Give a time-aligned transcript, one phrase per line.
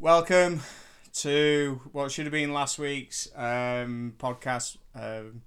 [0.00, 0.62] Welcome
[1.16, 5.42] to what should have been last week's um, podcast um,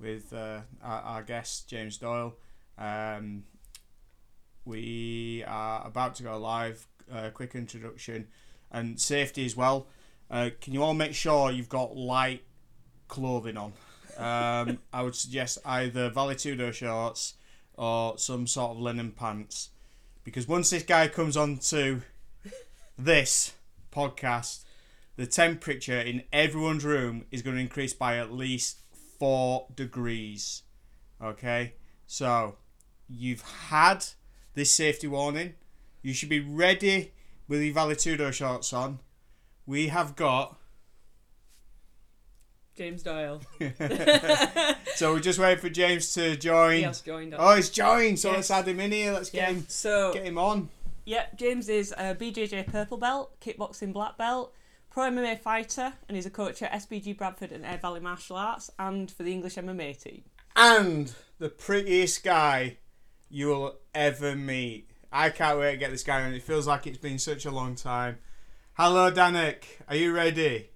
[0.00, 2.34] with uh, our, our guest James Doyle.
[2.78, 3.42] Um,
[4.64, 6.86] we are about to go live.
[7.12, 8.28] Uh, quick introduction
[8.72, 9.88] and safety as well.
[10.30, 12.44] Uh, can you all make sure you've got light
[13.08, 13.74] clothing on?
[14.16, 17.34] Um, I would suggest either Valetudo shorts
[17.74, 19.68] or some sort of linen pants,
[20.24, 22.00] because once this guy comes on to
[22.96, 23.52] this
[23.98, 24.64] podcast,
[25.16, 28.78] the temperature in everyone's room is going to increase by at least
[29.18, 30.62] four degrees.
[31.20, 31.74] Okay,
[32.06, 32.56] so
[33.08, 34.04] you've had
[34.54, 35.54] this safety warning.
[36.02, 37.12] You should be ready
[37.48, 39.00] with your Valetudo shorts on.
[39.66, 40.56] We have got.
[42.76, 43.40] James Doyle.
[44.94, 46.76] so we're just waiting for James to join.
[46.76, 47.34] He has joined.
[47.36, 48.20] Oh, he's joined.
[48.20, 48.36] So Yes.
[48.36, 49.12] let's add him in here.
[49.12, 49.54] Let's get yeah.
[49.56, 49.66] him.
[49.68, 50.68] So Get him on.
[51.08, 54.52] Yeah, James is a BJJ purple belt, kickboxing black belt,
[54.90, 58.70] pro MMA fighter, and he's a coach at SBG Bradford and Aire Valley Martial Arts,
[58.78, 60.24] and for the English MMA team.
[60.54, 62.76] and the prettiest guy
[63.30, 64.90] you will ever meet.
[65.10, 66.34] I can't wait to get this guy on.
[66.34, 68.18] It feels like it's been such a long time.
[68.74, 69.62] Hello, Danik.
[69.88, 70.68] Are you ready?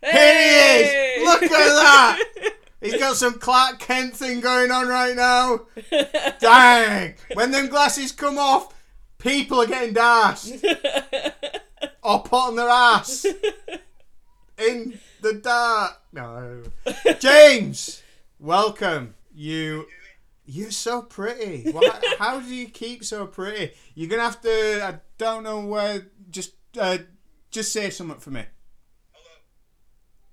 [0.00, 1.24] Here he is!
[1.26, 2.22] Look at that!
[2.80, 5.66] He's got some Clark Kent thing going on right now.
[6.40, 7.16] Dang!
[7.34, 8.72] When them glasses come off,
[9.22, 10.64] people are getting darsed.
[12.02, 13.24] or put on their ass.
[14.58, 16.00] In the dark.
[16.12, 16.62] No.
[17.20, 18.02] James!
[18.38, 19.14] Welcome.
[19.34, 19.86] You
[20.44, 21.70] you're so pretty.
[21.70, 23.72] Why, how do you keep so pretty?
[23.94, 24.84] You're gonna have to.
[24.84, 26.08] I don't know where.
[26.30, 26.98] Just, uh,
[27.50, 28.44] just say something for me.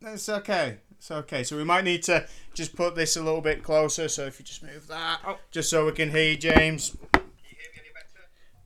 [0.01, 0.77] It's okay.
[0.91, 1.43] It's okay.
[1.43, 4.07] So we might need to just put this a little bit closer.
[4.07, 5.37] So if you just move that, Oh.
[5.51, 6.95] just so we can hear you, James.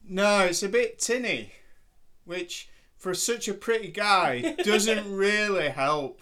[0.08, 1.54] No, it's a bit tinny,
[2.26, 6.22] which for such a pretty guy doesn't really help.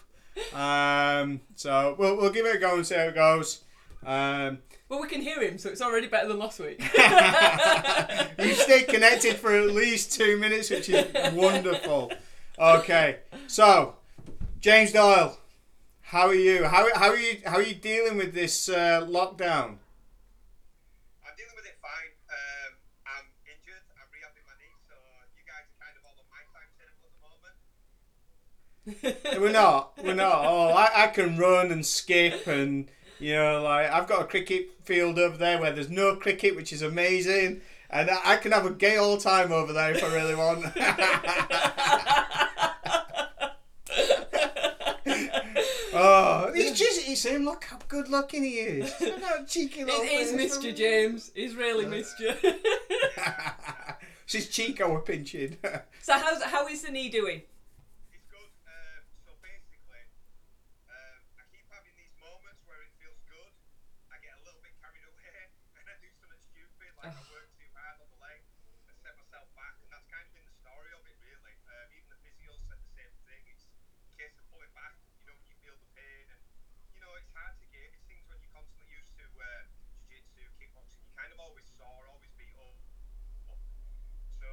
[0.54, 3.62] Um, so we'll, we'll give it a go and see how it goes.
[4.06, 4.60] Um,
[4.90, 6.82] Well, we can hear him, so it's already better than last week.
[8.40, 12.12] you stayed connected for at least two minutes, which is wonderful.
[12.58, 13.96] Okay, so
[14.60, 15.38] James Doyle,
[16.02, 16.64] how are you?
[16.66, 17.38] How, how are you?
[17.46, 19.78] How are you dealing with this uh, lockdown?
[21.24, 22.12] I'm dealing with it fine.
[22.30, 22.72] Um,
[23.08, 23.82] I'm injured.
[23.96, 24.96] I'm rehabbing my knee, so
[25.38, 27.56] you guys are kind of all on my timetable at the moment.
[29.38, 29.94] We're not.
[30.04, 30.46] We're not.
[30.46, 34.72] Oh, I, I can run and skip and you know, like I've got a cricket
[34.84, 37.62] field over there where there's no cricket, which is amazing.
[37.90, 40.66] And I, I can have a gay all time over there if I really want.
[45.94, 48.92] oh, he's just, he's saying, look how good looking he is.
[48.94, 51.32] How cheeky little He's missed James.
[51.36, 52.34] He's really missed you.
[52.44, 55.58] it's his cheek I was pinching.
[56.02, 57.42] so how's how is the knee doing?
[58.14, 58.50] It's good.
[58.68, 60.04] Um, so basically,
[60.88, 63.52] um, I keep having these moments where it feels good.
[64.10, 67.50] I get a little bit carried away, and I do something stupid, like I work
[67.60, 68.40] too hard on the leg
[68.88, 71.54] and set myself back, and that's kind of been the story of it, really.
[71.68, 73.42] Um, even the physio said the same thing.
[73.52, 76.40] It's a case of pulling back, you know, when you feel the pain, and
[76.96, 79.68] you know, it's hard to gauge things when you're constantly used to uh,
[80.08, 81.02] jiu-jitsu, kickboxing.
[81.04, 82.78] You kind of always sore, always beat up.
[84.42, 84.50] So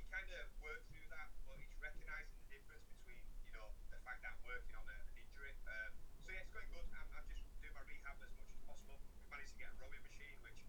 [0.00, 4.00] you kind of work through that, but it's recognizing the difference between, you know, the
[4.04, 5.52] fact that I'm working on a, an injury.
[5.68, 5.92] Um,
[6.24, 6.84] so yeah, it's going good.
[6.96, 8.96] I'm, I'm just doing my rehab as much as possible.
[9.00, 10.60] We managed to get a rowing machine, which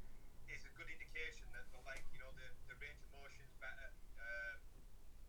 [0.52, 3.88] is a good indication that the leg, you know, the, the range of motion's better.
[4.24, 4.56] Um,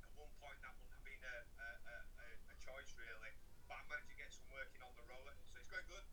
[0.07, 1.97] at one point, that wouldn't have been a, a, a,
[2.31, 3.35] a- a choice really,
[3.67, 6.07] but I managed to get some working on the rower, so it's going good.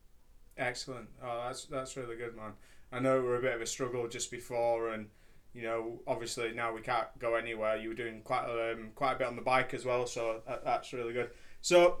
[0.56, 1.08] Excellent.
[1.22, 2.52] Oh, that's that's really good, man.
[2.92, 5.06] I know it were a bit of a struggle just before, and
[5.54, 7.76] you know, obviously now we can't go anywhere.
[7.76, 10.64] You were doing quite um, quite a bit on the bike as well, so that,
[10.64, 11.30] that's really good.
[11.60, 12.00] So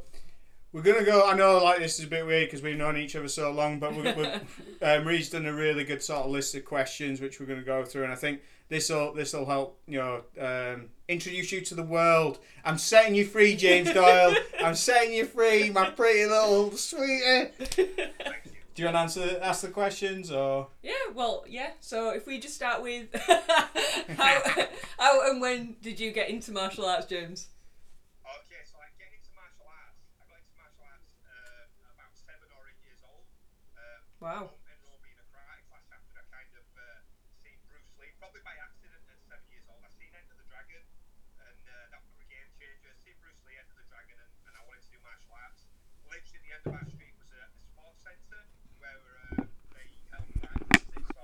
[0.72, 1.28] we're gonna go.
[1.28, 3.78] I know like this is a bit weird because we've known each other so long,
[3.78, 4.40] but we're, we're,
[4.82, 7.84] um, Reed's done a really good sort of list of questions which we're gonna go
[7.84, 11.74] through, and I think this will this will help you know um, introduce you to
[11.74, 12.38] the world.
[12.64, 14.34] I'm setting you free, James Doyle.
[14.64, 17.48] I'm setting you free, my pretty little sweetie.
[18.74, 20.68] Do you want to answer ask the questions or?
[20.82, 21.72] Yeah, well, yeah.
[21.80, 23.12] So if we just start with
[24.16, 24.40] how
[24.98, 27.48] how and when did you get into martial arts, James?
[28.24, 30.00] Okay, so I get into martial arts.
[30.16, 33.28] I got into martial arts uh, about seven or eight years old.
[33.76, 34.56] Um, Wow.
[34.56, 36.84] mum enrolled me in a karate class after I kind of uh,
[37.44, 39.84] seen Bruce Lee, probably by accident at seven years old.
[39.84, 40.80] I seen Enter the Dragon,
[41.44, 42.88] and uh, that was a game changer.
[43.04, 45.68] Seen Bruce Lee Enter the Dragon, and, and I wanted to do martial arts.
[46.08, 48.44] Literally, at the end of our street was a, a sports centre
[48.78, 49.00] where
[49.34, 49.42] uh,
[49.74, 51.02] they held practices.
[51.16, 51.22] So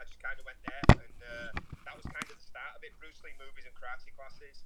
[0.00, 1.48] I just kind of went there, and uh,
[1.84, 2.94] that was kind of the start of it.
[3.02, 4.64] Bruce Lee movies and karate classes.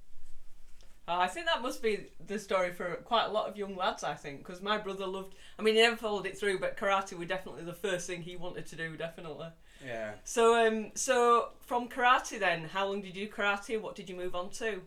[1.07, 4.03] Oh, I think that must be the story for quite a lot of young lads.
[4.03, 5.37] I think because my brother loved.
[5.57, 8.35] I mean, he never followed it through, but karate was definitely the first thing he
[8.35, 8.97] wanted to do.
[8.97, 9.53] Definitely.
[9.85, 10.17] Yeah.
[10.25, 13.77] So, um, so from karate, then, how long did you do karate?
[13.77, 14.81] What did you move on to?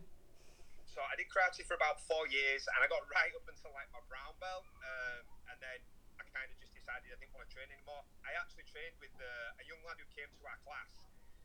[0.91, 3.87] So I did karate for about four years, and I got right up until like
[3.95, 5.23] my brown belt, um,
[5.55, 5.79] and then
[6.19, 8.03] I kind of just decided I didn't want to train anymore.
[8.27, 10.99] I actually trained with uh, a young lad who came to our class,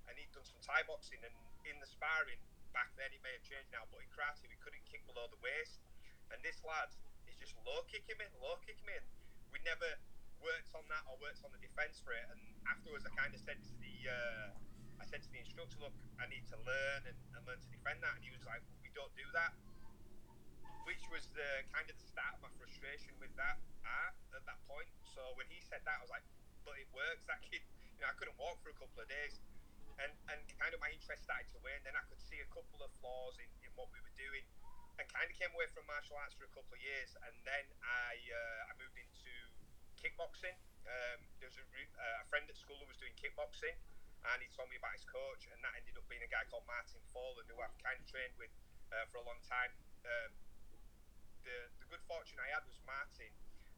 [0.08, 1.34] and he'd done some Thai boxing, and
[1.68, 2.40] in the sparring
[2.74, 5.40] back then it may have changed now, but in karate we couldn't kick below the
[5.40, 5.80] waist,
[6.34, 6.90] and this lad
[7.30, 9.08] is just low kicking me, low kicking me, and
[9.54, 9.88] we never
[10.42, 12.26] worked on that or worked on the defence for it.
[12.34, 14.48] And afterwards, I kind of said to the uh,
[15.00, 18.04] I said to the instructor, look, I need to learn and, and learn to defend
[18.04, 19.56] that, and he was like, well, we don't do that
[20.84, 23.56] which was the kind of the start of my frustration with that
[23.88, 24.88] art at that point.
[25.16, 26.28] So when he said that, I was like,
[26.68, 27.24] but it works.
[27.28, 27.64] That kid,
[27.96, 29.40] you know, I couldn't walk for a couple of days,
[30.02, 31.78] and and kind of my interest started to wane.
[31.84, 34.46] And then I could see a couple of flaws in, in what we were doing,
[34.98, 37.14] and kind of came away from martial arts for a couple of years.
[37.28, 39.34] And then I uh, I moved into
[40.00, 40.56] kickboxing.
[40.84, 43.76] Um, there was a, uh, a friend at school who was doing kickboxing,
[44.28, 46.68] and he told me about his coach, and that ended up being a guy called
[46.68, 48.52] Martin Follen, who I've kind of trained with
[48.92, 49.72] uh, for a long time.
[50.04, 50.32] Um,
[51.44, 53.32] the, the good fortune I had was Martin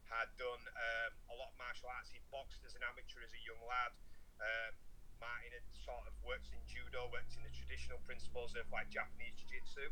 [0.06, 2.14] had done um, a lot of martial arts.
[2.14, 3.90] He boxed as an amateur as a young lad.
[4.38, 4.74] Um,
[5.18, 9.36] Martin had sort of worked in judo, worked in the traditional principles of like Japanese
[9.40, 9.88] jiu-jitsu,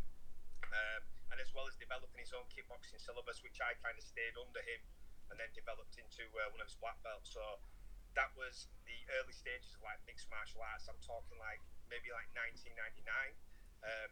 [0.69, 4.37] um, and as well as developing his own kickboxing syllabus, which I kind of stayed
[4.37, 4.81] under him
[5.33, 7.33] and then developed into uh, one of his black belts.
[7.33, 7.43] So
[8.15, 10.87] that was the early stages of like mixed martial arts.
[10.87, 11.61] I'm talking like
[11.91, 13.35] maybe like 1999,
[13.85, 14.11] um,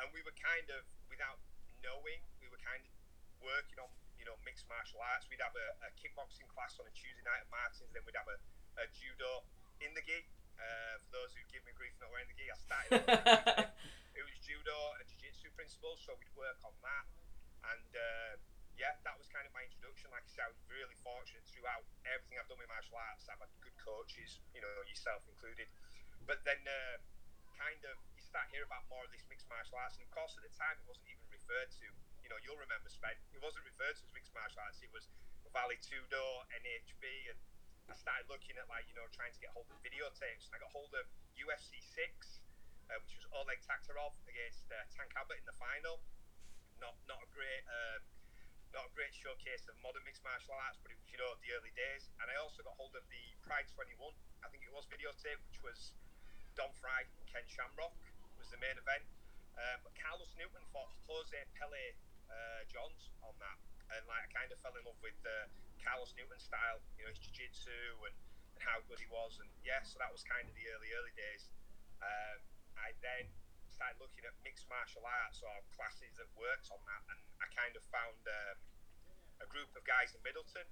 [0.00, 0.82] and we were kind of
[1.12, 1.38] without
[1.84, 2.92] knowing, we were kind of
[3.42, 5.28] working on you know mixed martial arts.
[5.28, 8.30] We'd have a, a kickboxing class on a Tuesday night at Martin's, then we'd have
[8.30, 8.38] a,
[8.80, 9.44] a judo
[9.82, 10.24] in the gi.
[10.58, 13.02] Uh, for those who give me grief not wearing the gi, I started.
[14.18, 17.06] it was judo and jiu-jitsu principles, so we'd work on that.
[17.72, 18.32] And uh,
[18.76, 20.10] yeah, that was kind of my introduction.
[20.12, 23.28] Like I said, I was really fortunate throughout everything I've done with martial arts.
[23.28, 25.70] I've had good coaches, you know, yourself included.
[26.26, 26.96] But then, uh,
[27.58, 30.34] kind of, you start hearing about more of this mixed martial arts, and of course,
[30.38, 31.86] at the time, it wasn't even referred to
[32.22, 33.18] you know, you'll remember Sven.
[33.34, 34.78] It wasn't referred to as mixed martial arts.
[34.80, 35.10] It was
[35.50, 36.24] Vale Tudo,
[36.64, 37.38] NHB, and
[37.90, 40.50] I started looking at like you know trying to get hold of videotapes.
[40.50, 42.42] And I got hold of UFC six,
[42.90, 46.02] uh, which was Oleg Taktarov against uh, Tank Abbott in the final.
[46.78, 47.64] Not not a great.
[47.66, 48.02] Um,
[48.72, 51.52] not a great showcase of modern mixed martial arts, but it was, you know, the
[51.52, 52.08] early days.
[52.24, 54.00] And I also got hold of the Pride 21,
[54.40, 55.92] I think it was videotape, which was
[56.56, 57.92] Don Frye and Ken Shamrock
[58.40, 59.04] was the main event.
[59.60, 61.84] Um, but Carlos Newton fought Jose Pele
[62.32, 63.60] uh, Johns on that,
[63.96, 65.48] and like I kind of fell in love with uh,
[65.84, 68.16] Carlos Newton style, you know, his jiu-jitsu and,
[68.56, 71.14] and how good he was, and yeah, so that was kind of the early early
[71.16, 71.48] days.
[72.00, 72.38] Um,
[72.76, 73.30] I then
[73.70, 77.74] started looking at mixed martial arts or classes that worked on that, and I kind
[77.74, 78.56] of found um,
[79.42, 80.66] a group of guys in Middleton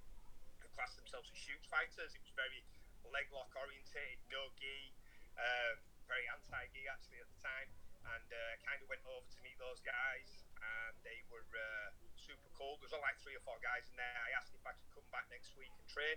[0.61, 2.13] who classed themselves as shoot fighters.
[2.13, 2.63] It was very
[3.09, 4.93] leg lock orientated, no gi,
[5.35, 5.75] um,
[6.07, 7.69] very anti gi actually at the time,
[8.15, 10.29] and uh, kind of went over to meet those guys,
[10.61, 11.91] and they were uh,
[12.31, 12.79] super cool.
[12.79, 14.15] There was only like three or four guys in there.
[14.23, 16.15] I asked if I could come back next week and train,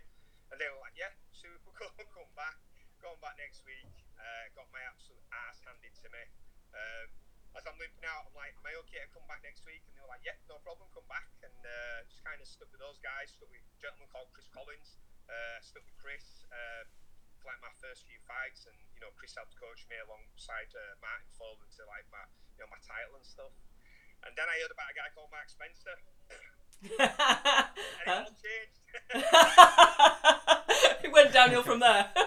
[0.54, 2.54] and they were like, "Yeah, super cool, come back."
[3.02, 6.24] Going back next week, uh, got my absolute ass handed to me.
[6.70, 7.08] Um,
[7.58, 9.98] as I'm limping out, I'm like, "Am I okay to come back next week?" And
[9.98, 12.78] they were like, "Yeah, no problem, come back." And uh, just kind of stuck with
[12.78, 13.34] those guys.
[13.34, 15.02] Stuck with a gentleman called Chris Collins.
[15.26, 16.46] Uh, stuck with Chris.
[16.54, 16.86] Um,
[17.42, 20.94] for like my first few fights, and you know, Chris helped coach me alongside uh,
[21.02, 22.22] Martin Folden to like my,
[22.54, 23.52] you know, my title and stuff.
[24.26, 27.04] And then I heard about a guy called Mark Spencer, and
[28.00, 28.80] it all changed.
[31.04, 32.08] it went downhill from there.
[32.14, 32.20] the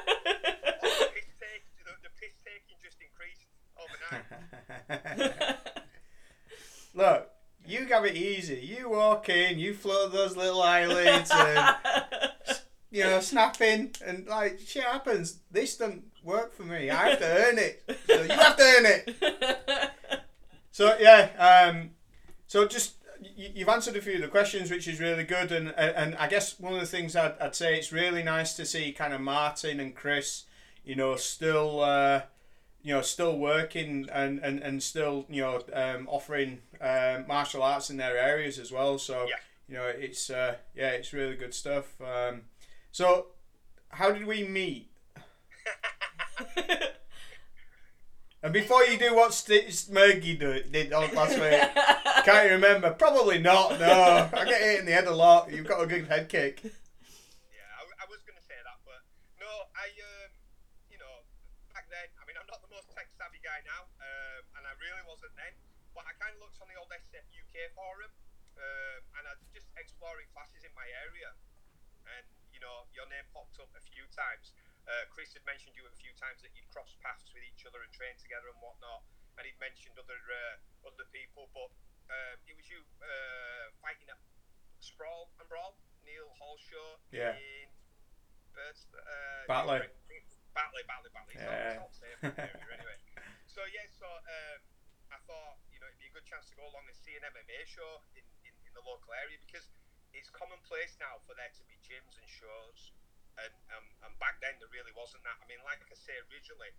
[0.84, 3.46] piss take, the, the piss taking just increased
[3.78, 5.58] overnight.
[6.94, 7.30] Look,
[7.66, 8.60] you have it easy.
[8.64, 11.76] You walk in, you float those little eyelids, and
[12.92, 15.40] you know, snapping, and like shit happens.
[15.52, 16.90] This doesn't work for me.
[16.90, 17.84] I have to earn it.
[18.08, 19.92] So you have to earn it.
[20.78, 21.90] So yeah, um,
[22.46, 22.98] so just
[23.36, 26.28] you, you've answered a few of the questions, which is really good, and and I
[26.28, 29.20] guess one of the things I'd, I'd say it's really nice to see kind of
[29.20, 30.44] Martin and Chris,
[30.86, 31.80] you know, still.
[31.82, 32.22] Uh,
[32.84, 37.90] you know, still working and, and, and still, you know, um, offering um, martial arts
[37.90, 38.98] in their areas as well.
[38.98, 39.36] So, Yeah.
[39.68, 42.00] you know, it's uh, yeah, it's really good stuff.
[42.00, 42.44] Um,
[42.92, 43.26] so,
[43.90, 44.90] how did we meet?
[48.48, 51.60] And before you do what St- Smergy do, did on last week,
[52.24, 52.96] can't you remember?
[52.96, 53.76] Probably not.
[53.76, 55.52] No, I get hit in the head a lot.
[55.52, 56.64] You've got a good head kick.
[56.64, 59.04] Yeah, I, I was going to say that, but
[59.44, 60.32] no, I, um,
[60.88, 61.28] you know,
[61.76, 64.72] back then, I mean, I'm not the most tech savvy guy now, um, and I
[64.80, 65.52] really wasn't then.
[65.92, 68.16] but I kind of looked on the old SF UK forum,
[68.56, 71.36] um, and I was just exploring classes in my area,
[72.16, 72.24] and
[72.56, 74.56] you know your name popped up a few times.
[74.88, 77.84] Uh, Chris had mentioned you a few times that you'd crossed paths with each other
[77.84, 79.04] and trained together and whatnot,
[79.36, 81.68] and he'd mentioned other uh, other people, but
[82.08, 84.20] um, it was you uh, fighting at
[84.80, 85.76] Sprawl and Brawl,
[86.08, 87.36] Neil Hallshaw Yeah.
[87.36, 87.68] in
[88.56, 89.84] Birds, uh, Batley.
[90.56, 91.34] Batley, Batley, Batley.
[91.36, 91.52] It's Yeah.
[91.52, 92.98] not, it's not the same area anyway.
[93.52, 94.60] So yeah, so um,
[95.10, 97.26] I thought you know it'd be a good chance to go along and see an
[97.26, 99.66] MMA show in, in, in the local area because
[100.14, 102.94] it's commonplace now for there to be gyms and shows,
[103.44, 105.38] and um, and back then there really wasn't that.
[105.38, 106.74] I mean, like I say originally,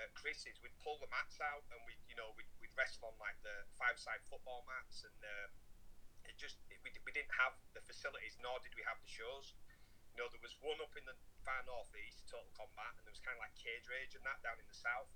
[0.00, 3.16] at Chris's we'd pull the mats out and we you know we'd, we'd wrestle on
[3.20, 5.50] like the five side football mats and um,
[6.24, 9.54] it just it, we, we didn't have the facilities nor did we have the shows.
[10.12, 13.24] You know, there was one up in the far northeast, Total Combat, and there was
[13.24, 15.08] kind of like Cage Rage and that down in the south.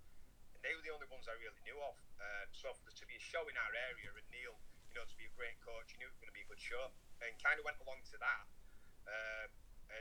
[0.57, 2.01] And they were the only ones I really knew of.
[2.17, 4.57] Um, so for there to be a show in our area and Neil,
[4.89, 6.49] you know, to be a great coach, you knew it was going to be a
[6.49, 6.89] good show.
[7.21, 8.45] And kind of went along to that.
[9.05, 9.53] Um,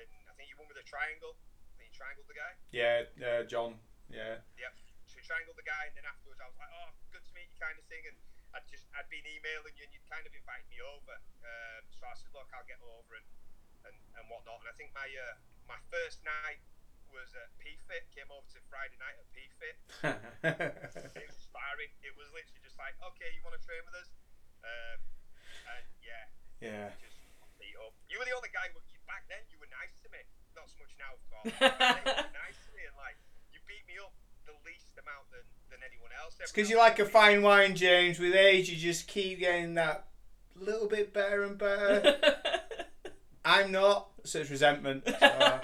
[0.03, 1.35] and I think you won with a triangle.
[1.39, 2.51] I think you triangled the guy.
[2.75, 3.79] Yeah, uh, John.
[4.11, 4.43] Yeah.
[4.59, 4.73] Yep.
[5.07, 7.47] So we triangled the guy, and then afterwards I was like, "Oh, good to meet
[7.49, 8.03] you," kind of thing.
[8.09, 8.17] And
[8.53, 11.15] I'd just I'd been emailing you, and you'd kind of invited me over.
[11.45, 13.27] Um, so I said, "Look, I'll get over and
[13.89, 15.35] and, and whatnot." And I think my uh,
[15.69, 16.61] my first night
[17.13, 18.03] was at PFIT.
[18.13, 19.75] Came over to Friday night at PFIT.
[21.15, 21.89] It was sparring.
[22.05, 24.09] It was literally just like, "Okay, you want to train with us?"
[24.65, 24.99] Um,
[25.77, 26.25] and yeah,
[26.61, 26.89] yeah.
[27.01, 27.17] just
[27.61, 27.93] beat up.
[28.09, 28.69] You were the only guy.
[28.73, 28.81] who-
[29.25, 30.21] Back then, you were nice to me.
[30.55, 31.53] Not so much now, of course.
[31.59, 33.17] Back then, you were nice to me, and like
[33.53, 34.13] you beat me up
[34.45, 36.37] the least amount than, than anyone else.
[36.39, 38.19] It's because you're like a fine wine, James.
[38.19, 40.05] With age, you just keep getting that
[40.55, 42.17] little bit better and better.
[43.45, 45.03] I'm not, so it's resentment.
[45.07, 45.15] So,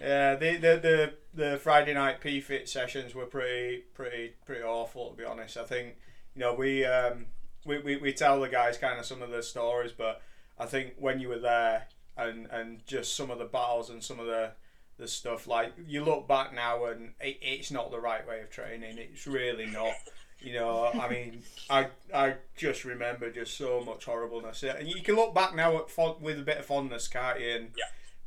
[0.00, 5.10] yeah, the, the the the Friday night P fit sessions were pretty pretty pretty awful
[5.10, 5.56] to be honest.
[5.56, 5.96] I think
[6.34, 7.26] you know we um
[7.64, 10.22] we, we, we tell the guys kind of some of the stories, but
[10.58, 11.86] I think when you were there
[12.18, 14.50] and and just some of the battles and some of the
[14.98, 18.50] the stuff like you look back now and it, it's not the right way of
[18.50, 18.98] training.
[18.98, 19.94] It's really not.
[20.40, 25.16] You know, I mean, I I just remember just so much horribleness, and you can
[25.16, 27.50] look back now at fond, with a bit of fondness, can't you?
[27.50, 27.70] And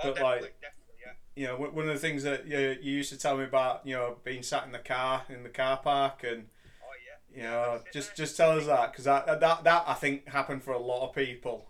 [0.03, 1.11] Oh, but, definitely, like- definitely, yeah.
[1.35, 3.93] you know, one of the things that you, you used to tell me about, you
[3.95, 6.47] know, being sat in the car in the car park, and
[6.83, 7.37] Oh yeah.
[7.37, 10.71] you know, just just tell us that because that, that that I think happened for
[10.73, 11.67] a lot of people.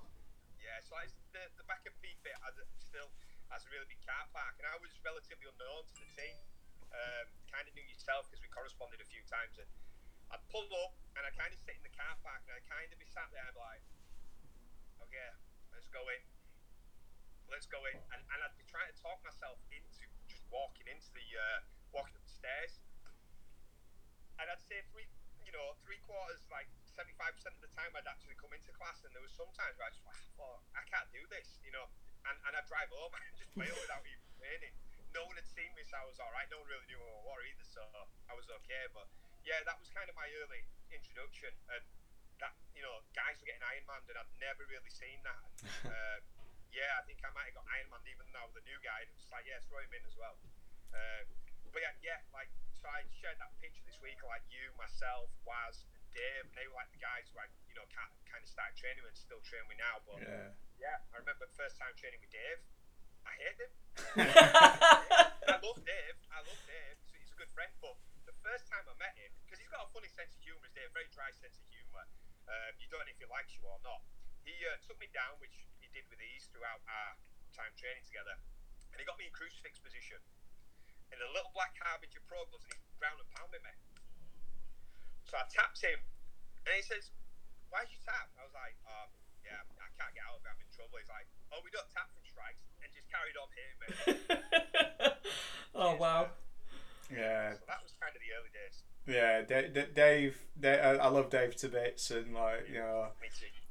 [0.59, 3.09] Yeah, so I, the, the back of PFIT has a, still
[3.49, 6.37] has a really big car park, and I was relatively unknown to the team.
[6.91, 9.69] Um, kind of knew yourself because we corresponded a few times, and
[10.31, 12.87] I'd pull up and I'd kind of sit in the car park, and I'd kind
[12.91, 13.83] of be sat there and like,
[15.03, 15.29] okay,
[15.71, 16.21] let's go in,
[17.51, 21.11] let's go in, and, and I'd be trying to talk myself into just walking into
[21.15, 21.59] the uh,
[21.91, 22.79] walking up the stairs,
[24.39, 25.07] and I'd say three,
[25.43, 29.03] you know, three quarters, like seventy-five percent of the time, I'd actually come into class,
[29.03, 30.03] and there was sometimes where I just
[30.39, 31.87] oh, I can't do this, you know,
[32.27, 34.75] and, and I'd drive home and just bail without even training.
[35.11, 36.47] No one had seen me, so I was all right.
[36.47, 37.83] No one really knew who I was either, so
[38.31, 38.83] I was okay.
[38.95, 39.11] But
[39.43, 41.83] yeah, that was kind of my early introduction, and
[42.39, 45.41] that you know, guys were getting Iron Man, and I'd never really seen that.
[45.43, 46.17] And, uh,
[46.71, 49.11] yeah, I think I might have got Iron Man even though the new guy, and
[49.11, 50.39] it was like, yeah, throw him in as well.
[50.95, 51.23] Uh,
[51.71, 52.51] but yeah, yeah, like
[52.81, 56.65] so I shared that picture this week, like you, myself, Waz, and Dave, and they
[56.65, 59.43] were like the guys who I, you know, kind of started training with and still
[59.45, 60.01] train with now.
[60.03, 60.49] But Yeah.
[60.81, 62.59] yeah, I remember first time training with Dave.
[63.25, 63.71] I hate him.
[65.51, 66.17] I love Dave.
[66.31, 66.97] I love Dave.
[67.05, 67.71] He's, he's a good friend.
[67.81, 70.65] But the first time I met him, because he's got a funny sense of humour,
[70.65, 72.05] as Dave, very dry sense of humour.
[72.49, 74.01] Um, you don't know if he likes you or not.
[74.43, 77.11] He uh, took me down, which he did with ease throughout our
[77.53, 78.33] time training together,
[78.91, 80.17] and he got me in crucifix position.
[81.11, 83.73] In a little black Harbinger Pro gloves, and he's ground and pounding me.
[85.27, 85.99] So I tapped him,
[86.65, 87.11] and he says,
[87.67, 89.11] "Why'd you tap?" I was like, um,
[89.45, 90.51] "Yeah, I can't get out of it.
[90.53, 93.49] I'm in trouble." He's like, "Oh, we don't tap from strikes," and just carried on
[93.57, 93.89] here, me.
[95.75, 96.29] oh wow.
[97.11, 98.83] Yeah, So that was kind of the early days.
[99.05, 99.41] yeah.
[99.41, 103.07] Dave, Dave, Dave I I love Dave to bits, and like you know,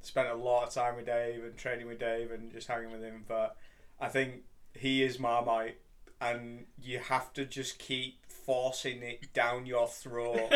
[0.02, 3.02] spent a lot of time with Dave and training with Dave and just hanging with
[3.02, 3.24] him.
[3.26, 3.56] But
[3.98, 4.42] I think
[4.74, 5.78] he is Marmite,
[6.20, 10.50] and you have to just keep forcing it down your throat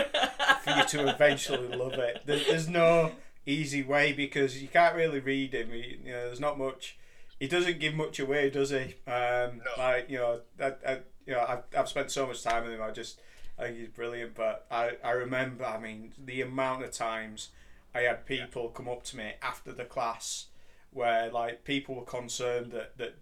[0.62, 2.20] for you to eventually love it.
[2.26, 3.12] There, there's no
[3.46, 5.70] easy way because you can't really read him.
[5.70, 6.98] He, you know, there's not much.
[7.40, 8.94] He doesn't give much away, does he?
[9.10, 9.70] Um, No.
[9.78, 10.92] Like you know, I, I,
[11.26, 12.82] you know, I've, I've spent so much time with him.
[12.82, 13.20] I just,
[13.58, 14.34] I think he's brilliant.
[14.34, 17.48] But I, I remember, I mean, the amount of times
[17.94, 20.46] I had people come up to me after the class
[20.92, 23.16] where like people were concerned that that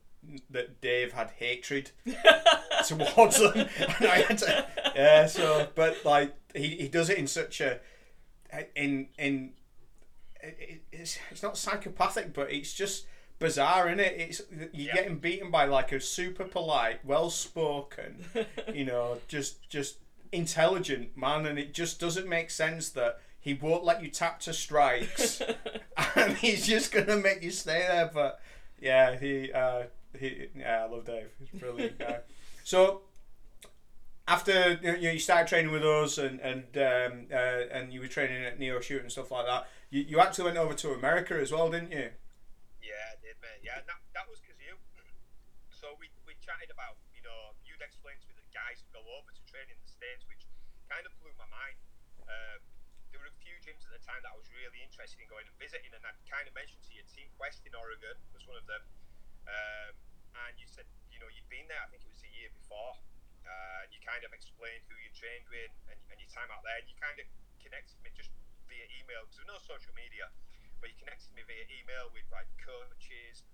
[0.50, 1.90] that Dave had hatred
[2.86, 5.26] towards them, and I had to, yeah.
[5.26, 7.80] So, but like he, he does it in such a
[8.76, 9.52] in in
[10.42, 13.06] it, it- it's it's not psychopathic, but it's just
[13.38, 14.14] bizarre, isn't it?
[14.20, 14.94] It's you're Yeah.
[14.94, 18.24] getting beaten by like a super polite, well spoken,
[18.74, 19.96] you know, just just
[20.32, 24.52] intelligent man, and it just doesn't make sense that he won't let you tap to
[24.52, 25.42] strikes,
[26.16, 28.10] and he's just gonna make you stay there.
[28.12, 28.40] But
[28.80, 29.84] yeah, he uh,
[30.18, 31.28] he yeah, I love Dave.
[31.38, 32.18] He's a brilliant guy.
[32.64, 33.00] So
[34.28, 38.06] after you, know, you started training with us and and um, uh, and you were
[38.06, 41.34] training at Neo Shoot and stuff like that, you, you actually went over to America
[41.34, 42.08] as well, didn't you?
[42.80, 43.62] Yeah, I did, mate.
[43.62, 44.78] Yeah, that, that was because you.
[45.70, 49.02] So we, we chatted about, you know, you'd explained to me that guys would go
[49.18, 50.46] over to train in the States, which
[50.86, 51.78] kind of blew my mind.
[52.30, 52.60] Um,
[53.10, 55.44] there were a few gyms at the time that I was really interested in going
[55.50, 58.56] and visiting, and I kind of mentioned to you Team Quest in Oregon was one
[58.56, 58.82] of them.
[59.50, 59.92] Um,
[60.46, 62.96] and you said, you know, you'd been there, I think it was a year before.
[63.42, 66.62] Uh, and you kind of explained who you trained with and, and your time out
[66.62, 66.78] there.
[66.78, 67.26] And you kind of
[67.58, 68.30] connected me just
[68.70, 70.30] via email because there was no social media,
[70.80, 73.44] but you connected me via email with like coaches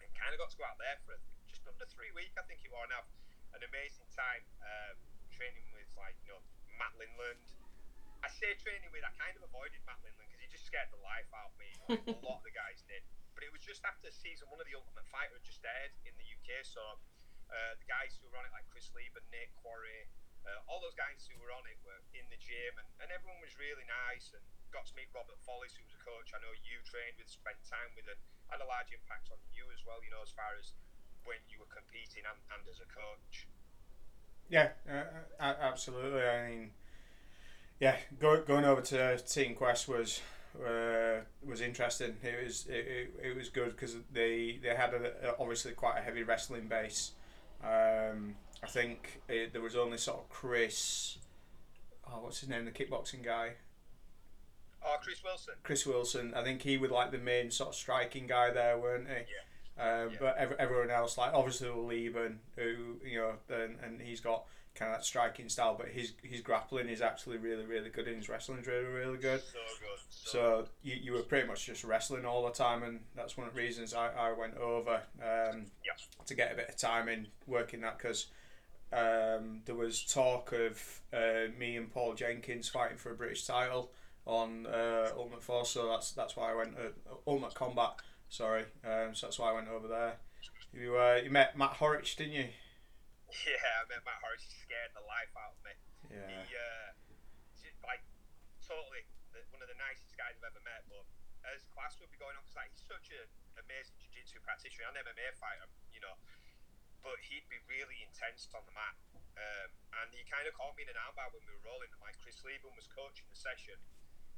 [0.00, 2.64] and kind of got to go out there for just under three weeks, I think
[2.64, 2.84] it was.
[2.88, 3.08] And have
[3.56, 4.96] an amazing time um,
[5.34, 6.42] training with like you know
[6.78, 7.44] Matt Lindland.
[8.20, 11.00] I say training with, I kind of avoided Matt Lindland because he just scared the
[11.00, 11.70] life out of me.
[11.88, 13.00] Like a lot of the guys did.
[13.32, 16.12] But it was just after season one of the Ultimate Fighter had just aired in
[16.20, 17.00] the UK, so
[17.50, 20.06] uh, the guys who were on it, like Chris Leben, Nick Quarry,
[20.46, 23.38] uh, all those guys who were on it were in the gym, and, and everyone
[23.44, 24.32] was really nice.
[24.32, 24.42] And
[24.72, 27.58] got to meet Robert Follis, who was a coach I know you trained with, spent
[27.66, 29.98] time with, and had a large impact on you as well.
[30.00, 30.72] You know, as far as
[31.28, 33.50] when you were competing and, and as a coach.
[34.48, 35.04] Yeah, uh,
[35.38, 36.22] uh, absolutely.
[36.22, 36.70] I mean,
[37.78, 40.20] yeah, go, going over to Team Quest was
[40.58, 42.16] uh, was interesting.
[42.22, 42.86] It was it,
[43.22, 47.12] it, it was good because they they had a- obviously quite a heavy wrestling base.
[47.62, 51.18] Um, I think it, there was only sort of Chris.
[52.10, 52.64] Oh, what's his name?
[52.64, 53.52] The kickboxing guy,
[54.82, 55.54] Oh, Chris Wilson.
[55.62, 56.32] Chris Wilson.
[56.34, 59.14] I think he was like the main sort of striking guy there, weren't he?
[59.76, 60.02] Yeah.
[60.04, 60.16] Um, Yeah.
[60.20, 64.90] But ev- everyone else, like obviously Leben, who you know, and, and he's got kind
[64.92, 68.28] of that striking style, but his his grappling is actually really really good, and his
[68.28, 69.40] wrestling's really really good.
[69.40, 69.98] So good.
[70.08, 73.46] So, So you, you were pretty much just wrestling all the time, and that's one
[73.48, 75.92] of the reasons I, I went over um, Yeah.
[76.26, 78.26] to get a bit of time in working that because
[78.92, 83.92] um, there was talk of uh, me and Paul Jenkins fighting for a British title
[84.26, 86.92] on uh, Ultimate Force, so that's that's why I went to
[87.26, 87.90] Ultimate Combat.
[88.28, 90.14] Sorry, um, so that's why I went over there.
[90.72, 92.46] You uh, you met Matt Horwich, didn't you?
[93.46, 94.44] yeah, I met Matt Horwich.
[94.44, 95.74] He scared the life out of me.
[96.10, 96.26] Yeah.
[96.26, 96.88] He, uh,
[97.86, 98.02] like,
[98.64, 100.82] totally the, one of the nicest guys I've ever met.
[100.90, 101.06] But
[101.46, 103.26] as class would be going on, because like, he's such an
[103.58, 106.18] amazing jiu-jitsu practitioner and MMA fighter, you know.
[107.00, 108.96] But he'd be really intense on the mat.
[109.40, 109.70] Um,
[110.04, 111.88] and he kind of caught me in an armbar when we were rolling.
[111.88, 113.78] And like Chris Leben was coaching the session.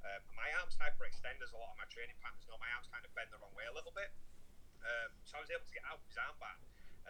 [0.03, 2.59] Um, my arms hyperextend as a lot of my training partners know.
[2.63, 4.15] My arms kind of bend the wrong way a little bit.
[4.83, 6.55] Um, so I was able to get out of his armbar.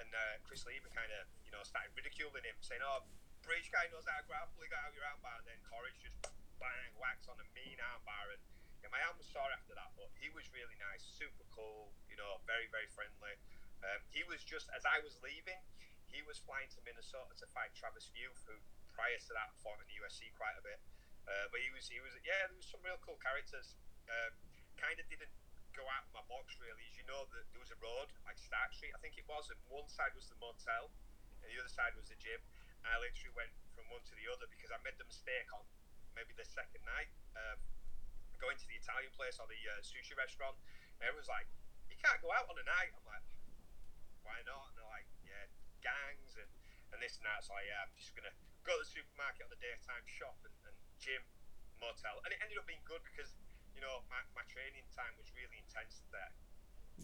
[0.00, 3.04] And uh, Chris Leben kind of, you know, started ridiculing him, saying, "Oh,
[3.44, 4.56] British guy knows how to grapple.
[4.62, 6.16] He got out your armbar." And then Corey's just
[6.56, 8.42] bang whacks on a mean armbar, and
[8.80, 9.90] yeah, my arm was sore after that.
[9.98, 13.36] But he was really nice, super cool, you know, very very friendly.
[13.82, 15.58] Um, he was just as I was leaving,
[16.06, 18.56] he was flying to Minnesota to fight Travis Wiuff, who
[18.94, 20.78] prior to that fought in the UFC quite a bit.
[21.26, 23.74] Uh, but he was he was yeah, there was some real cool characters.
[24.06, 24.32] Um,
[24.78, 25.30] kind of didn't
[25.72, 26.84] go out of my box really.
[26.88, 29.48] As you know, that there was a road like Stark Street, I think it was,
[29.48, 30.92] and one side was the motel,
[31.40, 32.40] and the other side was the gym.
[32.84, 35.64] And I literally went from one to the other because I made the mistake on
[36.12, 37.08] maybe the second night
[37.38, 37.58] um,
[38.36, 40.58] going to the Italian place or the uh, sushi restaurant.
[40.98, 41.48] And everyone's like,
[41.88, 43.26] "You can't go out on a night." I'm like,
[44.26, 45.46] "Why not?" And they're like, "Yeah,
[45.80, 46.50] gangs and,
[46.94, 48.34] and this and that." So yeah, I'm just gonna
[48.66, 51.22] go to the supermarket on the daytime, shop and, and gym,
[51.78, 53.34] motel, and it ended up being good because
[53.74, 56.32] you know my, my training time was really intense there.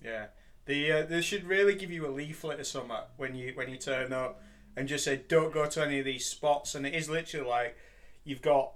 [0.02, 0.26] Yeah,
[0.66, 3.76] the uh, they should really give you a leaflet or something when you when you
[3.76, 4.42] turn up,
[4.76, 6.74] and just say don't go to any of these spots.
[6.74, 7.76] And it is literally like
[8.24, 8.72] you've got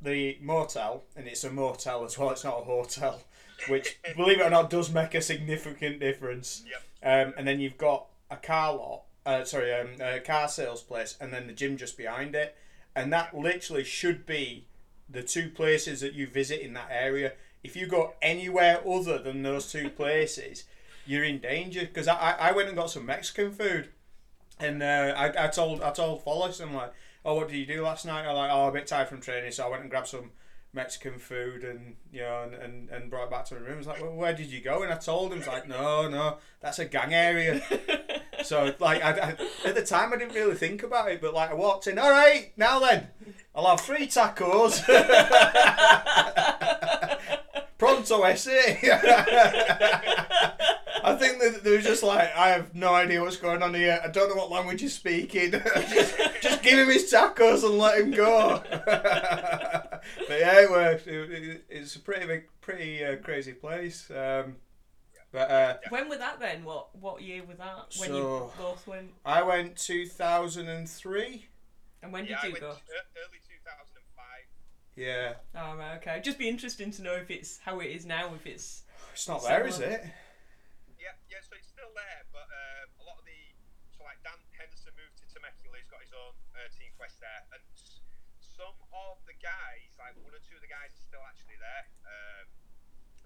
[0.00, 2.30] the motel, and it's a motel as well.
[2.30, 3.22] It's not a hotel,
[3.68, 6.64] which believe it or not does make a significant difference.
[6.66, 6.82] Yep.
[7.28, 11.16] Um, and then you've got a car lot, uh, sorry, um, a car sales place,
[11.20, 12.56] and then the gym just behind it,
[12.94, 14.66] and that literally should be
[15.08, 17.32] the two places that you visit in that area.
[17.62, 20.64] If you go anywhere other than those two places,
[21.06, 21.80] you're in danger.
[21.80, 23.88] Because I, I, went and got some Mexican food,
[24.58, 26.92] and uh, I, I told I told Follis, I'm like,
[27.24, 28.26] oh, what did you do last night?
[28.26, 30.30] I'm like, oh, a bit tired from training, so I went and grabbed some
[30.76, 33.74] Mexican food and you know and, and, and brought it back to my room.
[33.74, 34.84] I was like, well, where did you go?
[34.84, 37.60] And I told him, he's like, no, no, that's a gang area.
[38.44, 41.50] So like I, I, at the time I didn't really think about it, but like
[41.50, 41.98] I walked in.
[41.98, 43.08] All right, now then,
[43.56, 44.84] I'll have three tacos,
[48.06, 48.78] Sulto essay.
[51.06, 54.00] I think that they were just like, I have no idea what's going on here.
[54.02, 55.52] I don't know what language he's speaking.
[55.92, 58.60] just, just give him his tacos and let him go.
[58.86, 61.06] but yeah, it worked.
[61.06, 64.10] It, it, it's a pretty big, pretty uh, crazy place.
[64.10, 64.56] Um,
[65.30, 66.64] but uh, When was that then?
[66.64, 67.94] What what year was that?
[67.98, 69.10] When So- you both went?
[69.24, 71.46] I went 2003.
[72.02, 72.68] And when did yeah, I you went go?
[72.68, 74.24] early 2005.
[74.96, 76.20] Yeah, Oh right, okay.
[76.20, 78.32] Just be interesting to know if it's how it is now.
[78.34, 80.04] If it's it's not there, is it?
[81.36, 81.44] Yeah.
[81.44, 83.40] So it's still there, but um, a lot of the
[83.92, 85.76] so like Dan Henderson moved to Temecula.
[85.80, 88.00] He's got his own uh, team quest there, and s-
[88.40, 91.84] some of the guys, like one or two of the guys, are still actually there.
[92.08, 92.44] Um,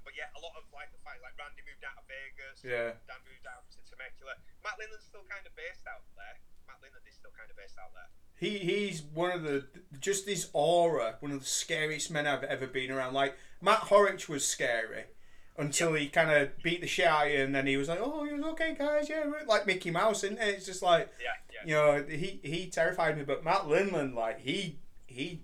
[0.03, 2.63] but yeah, a lot of like the fighters, like Randy moved out of Vegas.
[2.67, 2.99] Yeah.
[3.07, 4.35] Dan moved out to Temecula.
[4.67, 6.37] Matt Lindland's still kind of based out there.
[6.67, 8.11] Matt Lindland is still kind of based out there.
[8.39, 9.67] He he's one of the
[10.01, 13.13] just his aura, one of the scariest men I've ever been around.
[13.15, 15.11] Like Matt Horwich was scary
[15.57, 18.01] until he kind of beat the shit out of you, and then he was like,
[18.01, 21.69] "Oh, he was okay, guys, yeah," like Mickey Mouse, and it's just like Yeah, yeah.
[21.69, 23.25] you know he he terrified me.
[23.25, 25.43] But Matt Lindland, like he he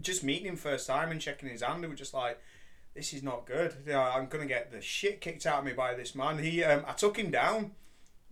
[0.00, 2.38] just meeting him first time and checking his hand, it was just like.
[2.94, 3.74] This is not good.
[3.86, 6.38] You know, I'm gonna get the shit kicked out of me by this man.
[6.38, 7.72] He, um, I took him down.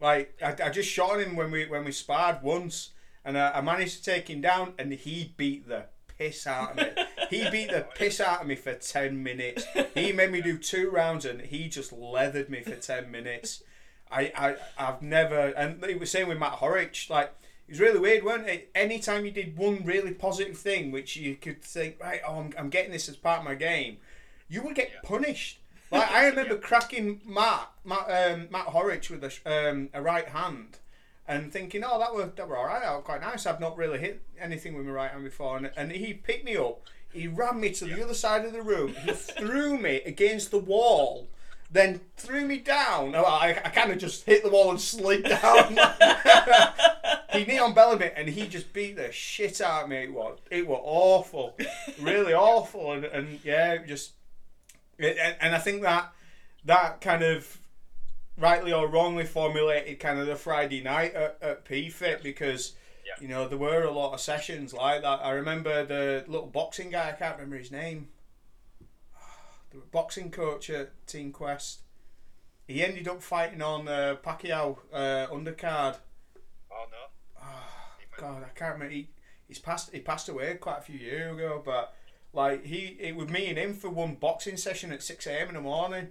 [0.00, 2.90] Like I, I just shot him when we when we sparred once,
[3.24, 6.76] and I, I managed to take him down, and he beat the piss out of
[6.76, 6.85] me.
[7.37, 9.64] he beat the piss out of me for ten minutes.
[9.95, 13.62] He made me do two rounds, and he just leathered me for ten minutes.
[14.11, 17.09] I, I I've never, and it was same with Matt Horwich.
[17.11, 17.33] Like
[17.66, 18.71] it was really weird, weren't it?
[18.75, 22.68] Anytime you did one really positive thing, which you could think, right, oh, I'm, I'm
[22.71, 23.97] getting this as part of my game,
[24.49, 25.01] you would get Yeah.
[25.03, 25.61] punished.
[25.90, 29.31] Like I remember cracking Matt Matt um, Matt Horwich with a
[29.71, 30.79] um, a right hand,
[31.27, 32.83] and thinking, oh, that were that were all right.
[32.83, 33.47] That were quite nice.
[33.47, 36.57] I've not really hit anything with my right hand before, and, and he picked me
[36.57, 36.83] up.
[37.12, 38.94] He ran me to the other side of the room.
[39.05, 41.29] He threw me against the wall,
[41.70, 43.14] then threw me down.
[43.14, 45.79] Oh, I, I kind of just hit the wall and slid down.
[47.33, 50.05] he knee on Bellamy, and he just beat the shit out of me.
[50.05, 51.57] It was it was awful,
[52.01, 54.12] really awful, and, and yeah, it just
[54.98, 56.12] it, and, and I think that
[56.64, 57.59] that kind of
[58.38, 63.21] rightly or wrongly formulated kind of the Friday night at, at PFIT because Yeah.
[63.21, 65.21] you know there were a lot of sessions like that.
[65.25, 67.09] I remember the little boxing guy.
[67.11, 68.09] I can't remember his name.
[69.71, 71.81] The boxing coach at Team Quest.
[72.67, 75.97] He ended up fighting on uh, Pacquiao uh, undercard.
[76.71, 77.43] Oh no.
[77.43, 78.93] Might- God, I can't remember.
[78.95, 79.09] He,
[79.49, 79.91] he's passed.
[79.93, 81.95] He passed away quite a few years ago, but
[82.35, 85.49] like he, it was me and him for one boxing session at six a.m.
[85.49, 86.09] in the morning,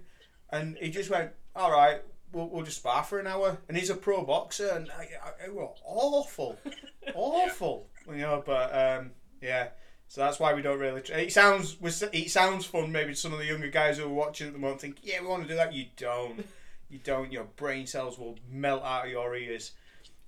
[0.50, 3.90] and he just went, "All right, we'll, we'll just spar for an hour." And he's
[3.90, 6.58] a pro boxer, and I, I, it was awful,
[7.14, 8.42] awful, you know.
[8.44, 9.68] But um, yeah,
[10.08, 11.00] so that's why we don't really.
[11.02, 11.76] Tr- it sounds
[12.12, 12.92] it sounds fun.
[12.92, 15.26] Maybe some of the younger guys who are watching at the moment think, "Yeah, we
[15.28, 16.44] want to do that." You don't.
[16.88, 17.32] You don't.
[17.32, 19.72] Your brain cells will melt out of your ears.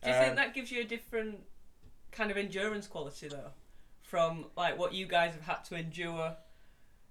[0.03, 1.41] Do you Um, think that gives you a different
[2.13, 3.51] kind of endurance quality though,
[4.03, 6.37] from like what you guys have had to endure?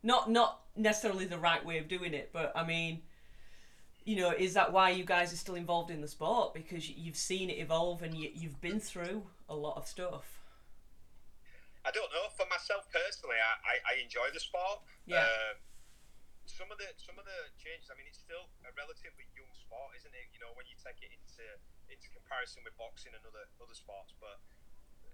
[0.01, 3.03] Not not necessarily the right way of doing it, but I mean,
[4.05, 7.17] you know, is that why you guys are still involved in the sport because you've
[7.17, 10.43] seen it evolve and you, you've been through a lot of stuff?
[11.83, 12.27] I don't know.
[12.35, 14.83] For myself personally, I, I, I enjoy the sport.
[15.03, 15.23] Yeah.
[15.23, 15.59] Um,
[16.43, 17.87] some of the some of the changes.
[17.87, 20.27] I mean, it's still a relatively young sport, isn't it?
[20.35, 21.43] You know, when you take it into
[21.87, 24.39] into comparison with boxing and other other sports, but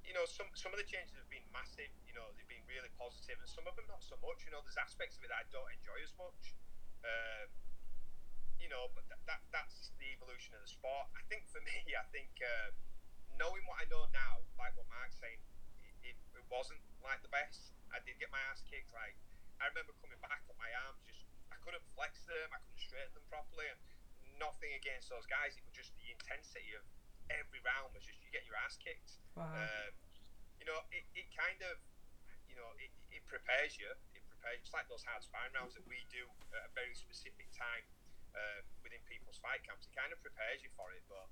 [0.06, 1.90] you know, some some of the changes have been massive.
[2.06, 4.42] You know, they've been really positive, and some of them not so much.
[4.46, 6.58] You know, there's aspects of it that I don't enjoy as much.
[7.06, 7.50] Um,
[8.60, 11.08] you know, but that, that that's the evolution of the sport.
[11.16, 12.76] I think for me, I think um,
[13.40, 15.40] knowing what I know now, like what Mark's saying,
[16.04, 17.78] it, it, wasn't like the best.
[17.94, 18.90] I did get my ass kicked.
[18.90, 19.14] Like
[19.64, 23.14] I remember coming back at my arms, just I couldn't flex them, I couldn't straighten
[23.14, 23.80] them properly, and
[24.42, 25.54] nothing against those guys.
[25.56, 26.84] It was just the intensity of
[27.30, 29.22] every round was just you get your ass kicked.
[29.38, 29.46] Wow.
[29.46, 29.94] Um,
[30.58, 31.78] you know, it, it kind of,
[32.50, 33.88] you know, it, it prepares you.
[34.18, 34.58] It prepares.
[34.66, 37.86] It's like those hard sparring rounds that we do at a very specific time
[38.36, 39.86] uh, within people's fight camps.
[39.90, 41.26] It kind of prepares you for it, but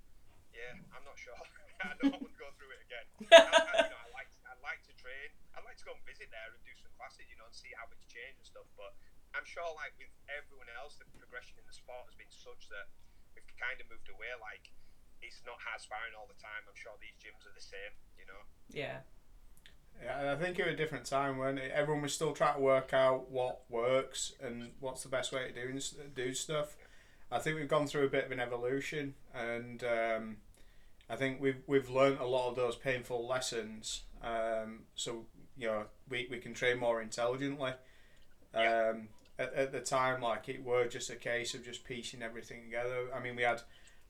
[0.54, 1.38] yeah, I'm not sure.
[1.86, 3.06] I know I wouldn't go through it again.
[3.30, 5.30] I, I, you know, I like I like to train.
[5.54, 7.70] I'd like to go and visit there and do some classes, you know, and see
[7.78, 8.68] how it's changed and stuff.
[8.74, 8.98] But
[9.38, 12.90] I'm sure, like with everyone else, the progression in the sport has been such that
[13.38, 14.34] we've kind of moved away.
[14.42, 14.74] Like
[15.22, 16.66] it's not hard sparring all the time.
[16.66, 18.42] I'm sure these gyms are the same, you know.
[18.74, 19.06] Yeah.
[20.04, 23.32] Yeah, I think at a different time when everyone was still trying to work out
[23.32, 25.80] what works and what's the best way to do
[26.14, 26.78] do stuff.
[27.32, 30.38] I think we've gone through a bit of an evolution, and um,
[31.10, 34.04] I think we've we've learned a lot of those painful lessons.
[34.24, 35.26] Um, so
[35.58, 37.74] you know we, we can train more intelligently.
[38.54, 38.92] Yeah.
[38.92, 39.10] Um,
[39.40, 43.08] at, at the time, like it were just a case of just piecing everything together.
[43.14, 43.62] I mean, we had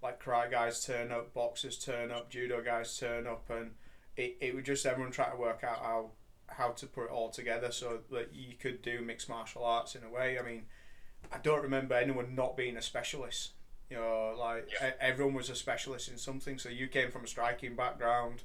[0.01, 3.71] like karate guys turn up, boxers turn up, judo guys turn up, and
[4.15, 6.11] it, it was just everyone trying to work out how
[6.47, 10.03] how to put it all together so that you could do mixed martial arts in
[10.03, 10.39] a way.
[10.39, 10.63] I mean,
[11.31, 13.51] I don't remember anyone not being a specialist.
[13.89, 14.89] You know, like Yeah.
[14.89, 16.57] e- everyone was a specialist in something.
[16.59, 18.43] So you came from a striking background.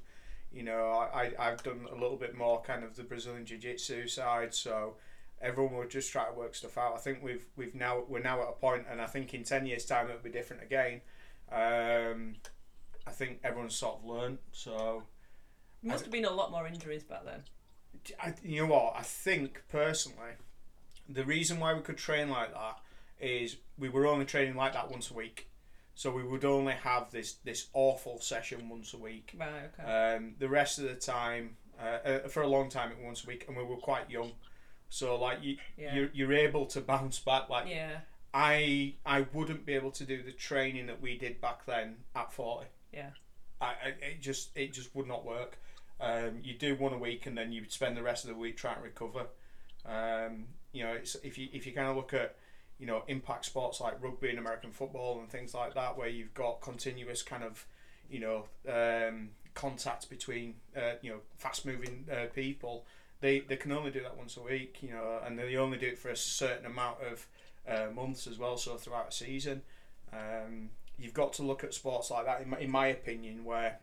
[0.52, 3.58] You know, I, I I've done a little bit more kind of the Brazilian Jiu
[3.58, 4.54] Jitsu side.
[4.54, 4.96] So
[5.40, 6.94] everyone will just try to work stuff out.
[6.94, 9.66] I think we've we've now we're now at a point, and I think in ten
[9.66, 11.00] years' time it'll be different again.
[11.50, 12.36] Um,
[13.06, 14.38] I think everyone's sort of learned.
[14.52, 15.02] So
[15.82, 17.42] Must have been a lot more injuries back then.
[18.20, 18.94] I, you know what?
[18.96, 20.32] I think personally,
[21.12, 22.78] the reason why we could train like that
[23.20, 25.48] is we were only training like that once a week.
[25.94, 29.34] So we would only have this this awful session once a week.
[29.38, 29.70] Right.
[29.78, 30.16] Okay.
[30.16, 33.24] Um, the rest of the time, uh, uh, for a long time, it was once
[33.24, 34.32] a week, and we were quite young.
[34.88, 35.94] So like you, Yeah.
[35.94, 37.48] you're, you're able to bounce back.
[37.50, 38.00] Like yeah.
[38.32, 42.32] I I wouldn't be able to do the training that we did back then at
[42.32, 42.68] forty.
[42.92, 43.10] Yeah.
[43.60, 45.58] I, I it just it just would not work.
[46.00, 48.56] Um, you do one a week and then you spend the rest of the week
[48.56, 49.26] trying to recover.
[49.84, 52.36] Um, you know, it's, if you if you kind of look at
[52.78, 56.34] you know impact sports like rugby and American football and things like that, where you've
[56.34, 57.66] got continuous kind of
[58.10, 62.84] you know um, contact between uh, you know fast moving uh, people.
[63.20, 65.86] They, they can only do that once a week, you know, and they only do
[65.86, 67.26] it for a certain amount of
[67.68, 68.56] uh, months as well.
[68.56, 69.62] So throughout a season,
[70.12, 73.78] um, you've got to look at sports like that, in my, in my opinion, where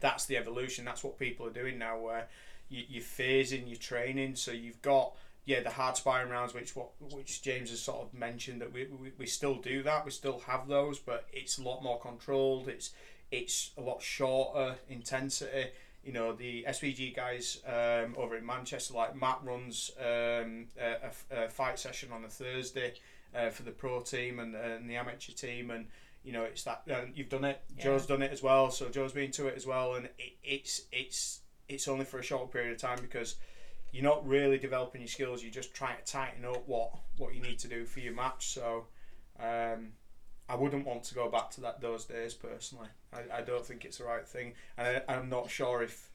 [0.00, 0.86] that's the evolution.
[0.86, 2.28] That's what people are doing now, where
[2.70, 4.36] you, you're phasing your training.
[4.36, 8.14] So you've got yeah the hard sparring rounds, which what which James has sort of
[8.14, 10.04] mentioned that we, we, we still do that.
[10.04, 12.68] We still have those, but it's a lot more controlled.
[12.68, 12.90] It's
[13.30, 15.70] it's a lot shorter intensity.
[16.04, 21.48] You know the SBG guys um, over in Manchester, like Matt runs um, a, a,
[21.48, 22.94] fight session on a Thursday
[23.34, 25.86] uh, for the pro team and, and the amateur team, and
[26.24, 27.62] you know it's that uh, you've done it.
[27.76, 27.84] Yeah.
[27.84, 30.82] Joe's done it as well, so Joe's been to it as well, and it, it's
[30.90, 33.36] it's it's only for a short period of time because
[33.92, 35.42] you're not really developing your skills.
[35.42, 38.48] You're just trying to tighten up what what you need to do for your match.
[38.48, 38.86] So.
[39.40, 39.92] Um,
[40.48, 42.88] I wouldn't want to go back to that those days personally.
[43.12, 46.10] I, I don't think it's the right thing, and I, I'm not sure if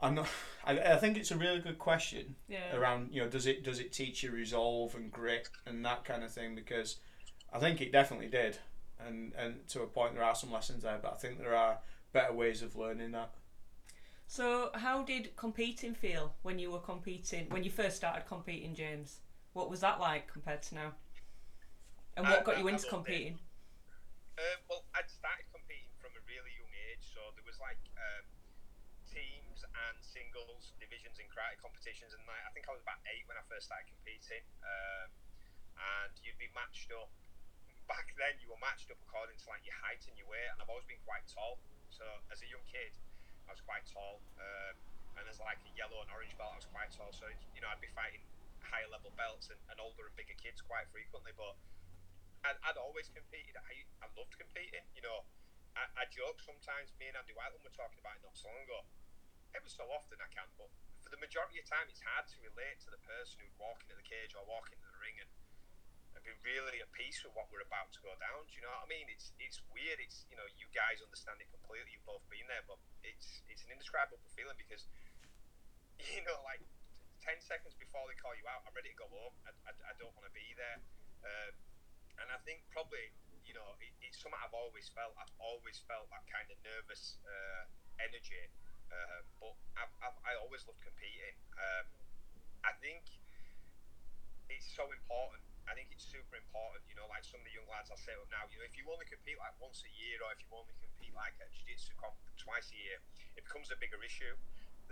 [0.00, 0.28] I'm not.
[0.64, 2.76] I, I think it's a really good question Yeah.
[2.76, 6.22] around you know does it does it teach you resolve and grit and that kind
[6.22, 6.96] of thing because
[7.52, 8.58] I think it definitely did,
[9.04, 11.78] and and to a point there are some lessons there, but I think there are
[12.12, 13.30] better ways of learning that.
[14.26, 19.20] So, how did competing feel when you were competing when you first started competing, James?
[19.52, 20.90] What was that like compared to now?
[22.16, 23.38] And what I- got you I- I into competing?
[24.36, 28.26] Um, well, I'd started competing from a really young age, so there was like um,
[29.06, 33.22] teams and singles divisions in karate competitions, and like, I think I was about eight
[33.28, 34.42] when I first started competing.
[34.62, 35.10] Um,
[35.78, 37.10] and you'd be matched up.
[37.86, 40.58] Back then, you were matched up according to like your height and your weight, and
[40.62, 41.58] I've always been quite tall.
[41.90, 42.96] So as a young kid,
[43.46, 44.74] I was quite tall, um,
[45.16, 47.12] and there's like a yellow and orange belt, I was quite tall.
[47.12, 48.24] So you know, I'd be fighting
[48.64, 51.54] higher level belts and, and older and bigger kids quite frequently, but.
[52.44, 53.56] I'd, I'd always competed.
[53.56, 54.84] I, I loved competing.
[54.92, 55.24] You know,
[55.72, 56.92] I, I joke sometimes.
[57.00, 58.84] Me and Andy Whiteland were talking about it not so long ago.
[59.56, 60.68] Every so often I can, but
[61.00, 63.96] for the majority of time, it's hard to relate to the person who's walking in
[63.96, 65.30] the cage or walking in the ring and,
[66.14, 68.46] and be really at peace with what we're about to go down.
[68.46, 69.06] Do you know what I mean?
[69.10, 69.98] It's it's weird.
[69.98, 71.90] It's you know you guys understand it completely.
[71.94, 74.86] You've both been there, but it's it's an indescribable feeling because
[76.14, 76.62] you know like
[77.18, 79.34] ten seconds before they call you out, I'm ready to go home.
[79.48, 80.78] I, I, I don't want to be there.
[81.26, 81.54] Um,
[82.22, 83.10] and I think probably
[83.42, 85.18] you know it, it's something I've always felt.
[85.18, 87.66] I've always felt that kind of nervous uh,
[87.98, 88.46] energy,
[88.94, 91.34] um, but I've, I've, I always loved competing.
[91.58, 91.86] Um,
[92.64, 93.04] I think
[94.48, 95.44] it's so important.
[95.64, 96.84] I think it's super important.
[96.88, 98.44] You know, like some of the young lads I say up now.
[98.52, 101.12] You know, if you only compete like once a year, or if you only compete
[101.16, 102.98] like at jiu-jitsu comp twice a year,
[103.36, 104.36] it becomes a bigger issue.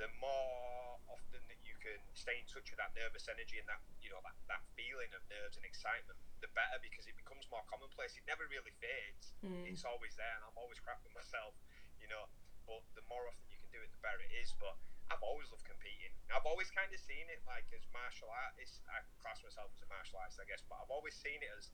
[0.01, 3.85] The more often that you can stay in touch with that nervous energy and that
[4.01, 7.61] you know that, that feeling of nerves and excitement, the better because it becomes more
[7.69, 8.17] commonplace.
[8.17, 9.37] It never really fades.
[9.45, 9.69] Mm.
[9.69, 11.53] It's always there, and I'm always crap with myself,
[12.01, 12.25] you know.
[12.65, 14.57] But the more often you can do it, the better it is.
[14.57, 14.81] But
[15.13, 16.09] I've always loved competing.
[16.33, 18.81] I've always kind of seen it like as martial artist.
[18.89, 21.69] I class myself as a martial artist, I guess, but I've always seen it as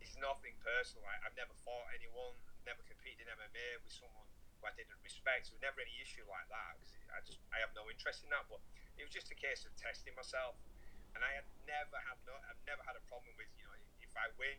[0.00, 1.04] it's nothing personal.
[1.04, 2.32] Like, I've never fought anyone,
[2.64, 4.24] never competed in MMA with someone
[4.56, 5.52] who I didn't respect.
[5.52, 8.48] So never any issue like that because I just I have no interest in that.
[8.48, 8.64] But
[8.96, 10.56] it was just a case of testing myself,
[11.12, 14.12] and I had never had no I've never had a problem with you know if
[14.16, 14.56] I win,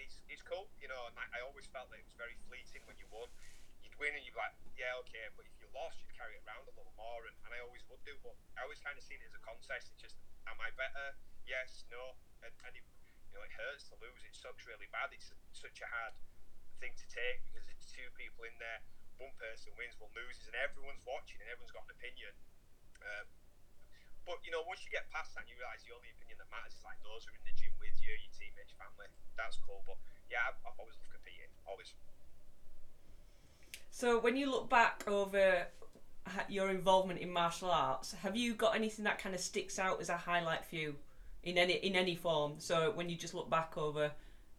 [0.00, 0.72] it's it's cool.
[0.80, 3.28] You know, and I, I always felt that it was very fleeting when you won.
[3.94, 6.42] You'd win and you'd be like, yeah, okay, but if you lost, you'd carry it
[6.42, 8.18] around a little more, and, and I always would do.
[8.26, 9.94] But I always kind of seen it as a contest.
[9.94, 10.18] It's just,
[10.50, 11.14] am I better?
[11.46, 12.18] Yes, no.
[12.42, 12.82] And it
[13.54, 14.18] hurts to lose.
[14.26, 15.14] It sucks really bad.
[15.14, 16.18] It's such a hard
[16.82, 18.82] thing to take because it's two people in there.
[19.22, 22.34] One person wins, one loses, and everyone's watching and everyone's got an opinion.
[22.98, 23.30] Um,
[24.26, 26.50] but you know, once you get past that, and you realise the only opinion that
[26.50, 29.06] matters is like those who are in the gym with you, your teammates, family.
[29.38, 29.86] That's cool.
[29.86, 31.54] But yeah, I've, I've always loved competing.
[31.62, 31.94] Always.
[33.94, 35.70] So when you look back over
[36.50, 40.10] your involvement in martial arts, have you got anything that kind of sticks out as
[40.10, 40.98] a highlight for you
[41.46, 42.58] in any in any form?
[42.58, 44.10] So when you just look back over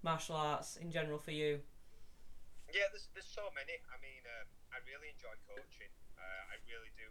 [0.08, 1.60] martial arts in general for you.
[2.72, 3.76] Yeah, there's, there's so many.
[3.92, 5.92] I mean, um, I really enjoy coaching.
[6.16, 7.04] Uh, I really do.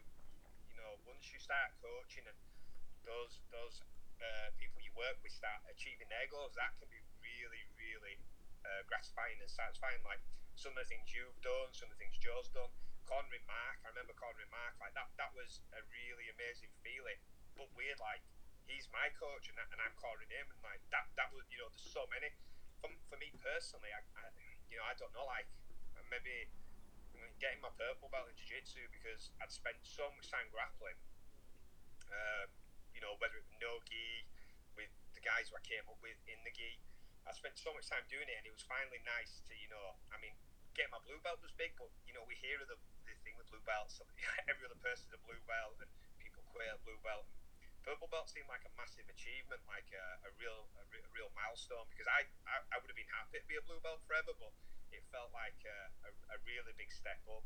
[0.72, 2.38] You know, once you start coaching and
[3.04, 3.84] those those
[4.24, 8.16] uh, people you work with start achieving their goals, that can be really, really
[8.64, 10.00] uh, gratifying and satisfying.
[10.02, 10.20] Like
[10.56, 12.72] some of the things you've done, some of the things Joe's done.
[13.04, 14.80] Cornering Mark, I remember cornering Mark.
[14.80, 17.20] Like that, that was a really amazing feeling.
[17.52, 18.24] But weird, like
[18.64, 21.68] he's my coach and, and I'm cornering him, and like that, that was you know,
[21.68, 22.32] there's so many.
[22.80, 24.28] For, for me personally, I, I
[24.72, 25.48] you know, I don't know, like
[26.08, 26.48] maybe
[27.42, 30.96] getting my purple belt in jiu-jitsu because I'd spent so much time grappling.
[32.08, 32.48] Um,
[32.94, 34.28] you know, whether it was no gi
[34.78, 36.78] with the guys who I came up with in the gi.
[37.24, 39.96] I spent so much time doing it, and it was finally nice to, you know,
[40.12, 40.36] I mean,
[40.76, 43.38] getting my blue belt was big, but you know, we hear of the, the thing
[43.38, 44.02] with blue belts.
[44.50, 45.88] Every other person's a blue belt, and
[46.20, 47.24] people quit a blue belt.
[47.86, 51.28] Purple belt seemed like a massive achievement, like a, a real a, re- a, real
[51.36, 51.84] milestone.
[51.92, 54.52] Because I, I, I would have been happy to be a blue belt forever, but
[54.88, 57.44] it felt like a, a, really big step up.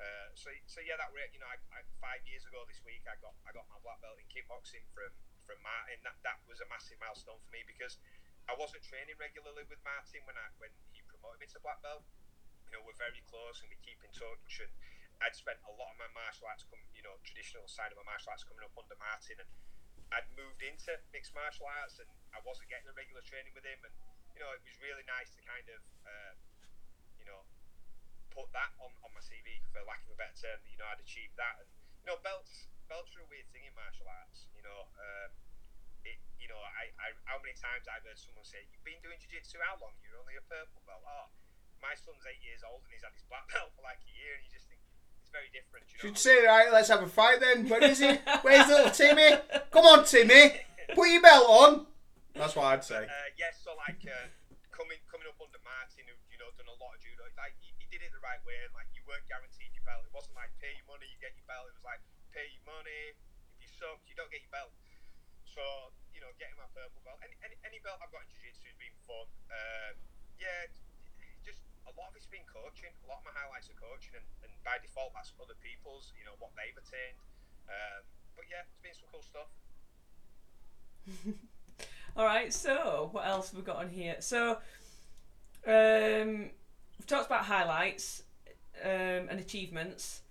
[0.00, 3.14] Uh, so, so yeah, that you know, I, I, five years ago this week, I
[3.20, 5.12] got I got my black belt in kickboxing from
[5.44, 6.00] from Martin.
[6.00, 8.00] That that was a massive milestone for me because
[8.44, 12.04] I wasn't training regularly with Martin when I when he promoted me to black belt.
[12.68, 14.60] You know, we're very close and we keep in touch.
[14.60, 14.72] And
[15.24, 18.04] I'd spent a lot of my martial arts, come, you know, traditional side of my
[18.04, 19.50] martial arts coming up under Martin, and
[20.12, 23.80] I'd moved into mixed martial arts, and I wasn't getting a regular training with him.
[23.80, 23.94] And
[24.36, 26.34] you know, it was really nice to kind of, uh,
[27.16, 27.46] you know,
[28.34, 30.60] put that on, on my CV for lack of a better term.
[30.68, 31.68] You know, I'd achieved that, and
[32.04, 34.50] you know, belts belts are a weird thing in martial arts.
[34.52, 34.90] You know.
[34.98, 35.43] Um,
[36.04, 39.16] it, you know, I, I, how many times I've heard someone say, "You've been doing
[39.20, 39.96] jiu-jitsu how long?
[40.04, 41.28] You're only a purple belt." Oh,
[41.84, 44.40] my son's eight years old and he's had his black belt for like a year,
[44.40, 44.80] and you just think
[45.20, 45.84] it's very different.
[45.92, 46.02] You know?
[46.08, 47.68] Should say, right, let's have a fight then.
[47.68, 48.16] Where is he?
[48.44, 49.36] Where's little Timmy?
[49.68, 50.64] Come on, Timmy,
[50.96, 51.70] put your belt on.
[52.32, 53.04] That's what I'd say.
[53.04, 54.26] Uh, yes, so like uh,
[54.72, 57.70] coming coming up under Martin, who you know done a lot of judo, like he,
[57.78, 60.02] he did it the right way, and like you weren't guaranteed your belt.
[60.02, 61.70] It wasn't like pay your money, you get your belt.
[61.70, 62.02] It was like
[62.34, 63.14] pay your money.
[63.54, 64.72] If you suck, you don't get your belt.
[65.54, 65.62] So
[66.10, 68.78] you know, getting my purple belt, any, any, any belt I've got in jiu-jitsu has
[68.78, 69.26] been fun.
[69.54, 69.94] Um,
[70.34, 70.66] yeah,
[71.46, 72.90] just a lot of it's been coaching.
[72.90, 76.10] A lot of my highlights are coaching, and, and by default, that's other people's.
[76.18, 77.22] You know what they've attained.
[77.70, 78.02] Um,
[78.34, 79.50] but yeah, it's been some cool stuff.
[82.18, 84.16] All right, so what else have we got on here?
[84.18, 84.58] So,
[85.66, 86.50] um,
[86.98, 88.22] we've talked about highlights
[88.82, 90.22] um, and achievements.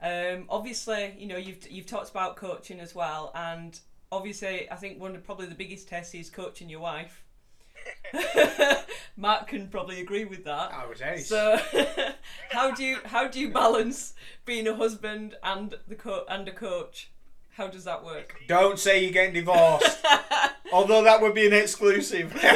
[0.00, 3.78] Um, obviously, you know you've you've talked about coaching as well, and
[4.12, 7.22] obviously, I think one of probably the biggest tests is coaching your wife.
[9.16, 10.72] Mark can probably agree with that.
[10.72, 11.28] I was ace.
[11.28, 11.58] So,
[12.50, 14.14] how do you how do you balance
[14.44, 17.10] being a husband and the co- and a coach?
[17.56, 18.34] How does that work?
[18.48, 20.04] Don't say you're getting divorced.
[20.72, 22.32] Although that would be an exclusive.
[22.34, 22.52] It's easy.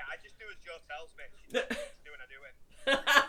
[0.00, 1.24] I just do as Joe tells me.
[1.36, 2.54] She tells me what to do and I do it.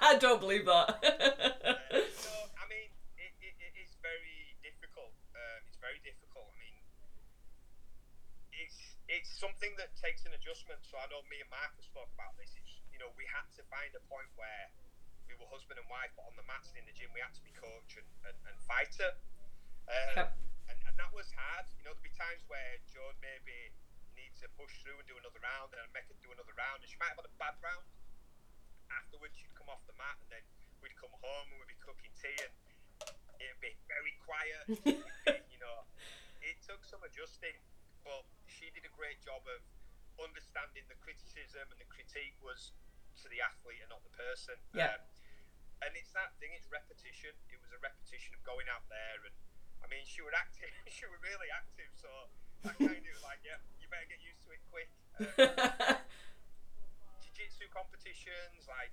[0.01, 0.87] I don't believe that.
[1.03, 2.87] Uh, so, I mean,
[3.19, 5.11] it, it, it is very difficult.
[5.35, 6.47] Um, it's very difficult.
[6.55, 6.79] I mean,
[9.09, 10.79] it's something that takes an adjustment.
[10.85, 12.53] So I know me and Mark have spoke about this.
[12.53, 14.69] It's, you know, we had to find a point where
[15.25, 17.33] we were husband and wife, but on the mats and in the gym, we had
[17.33, 19.11] to be coach and, and, and fighter.
[19.89, 20.29] Um, Yep.
[20.69, 21.65] and, and that was hard.
[21.73, 23.73] You know, there'd be times where Joan maybe
[24.13, 26.85] needs to push through and do another round, and I'd make her do another round,
[26.85, 27.85] and she might have had a bad round.
[28.93, 30.45] Afterwards, she'd come off the mat, and then
[30.85, 32.53] we'd come home and we'd be cooking tea, and
[33.41, 34.65] it'd be very quiet.
[34.85, 35.85] Be, you know,
[36.45, 37.53] it took some adjusting,
[38.09, 39.61] but she did a great job of
[40.17, 42.73] understanding the criticism and the critique was
[43.21, 44.57] to the athlete and not the person.
[44.73, 44.97] Yeah.
[44.97, 45.05] Um,
[45.85, 47.31] and it's that thing, it's repetition.
[47.53, 49.35] It was a repetition of going out there and
[49.79, 52.09] I mean she was active she was really active so
[52.65, 54.89] that kind of was like, yeah, you better get used to it quick.
[56.99, 58.91] Um, jiu-jitsu competitions, like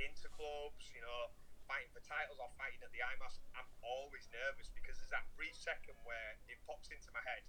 [0.00, 1.28] interclubs, you know,
[1.68, 5.52] fighting for titles or fighting at the IMMAFs, I'm always nervous because there's that brief
[5.56, 7.44] second where it pops into my head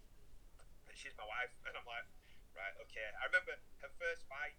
[0.96, 1.52] she's my wife.
[1.68, 2.08] And I'm like,
[2.56, 3.04] right, okay.
[3.20, 3.52] I remember
[3.84, 4.56] her first fight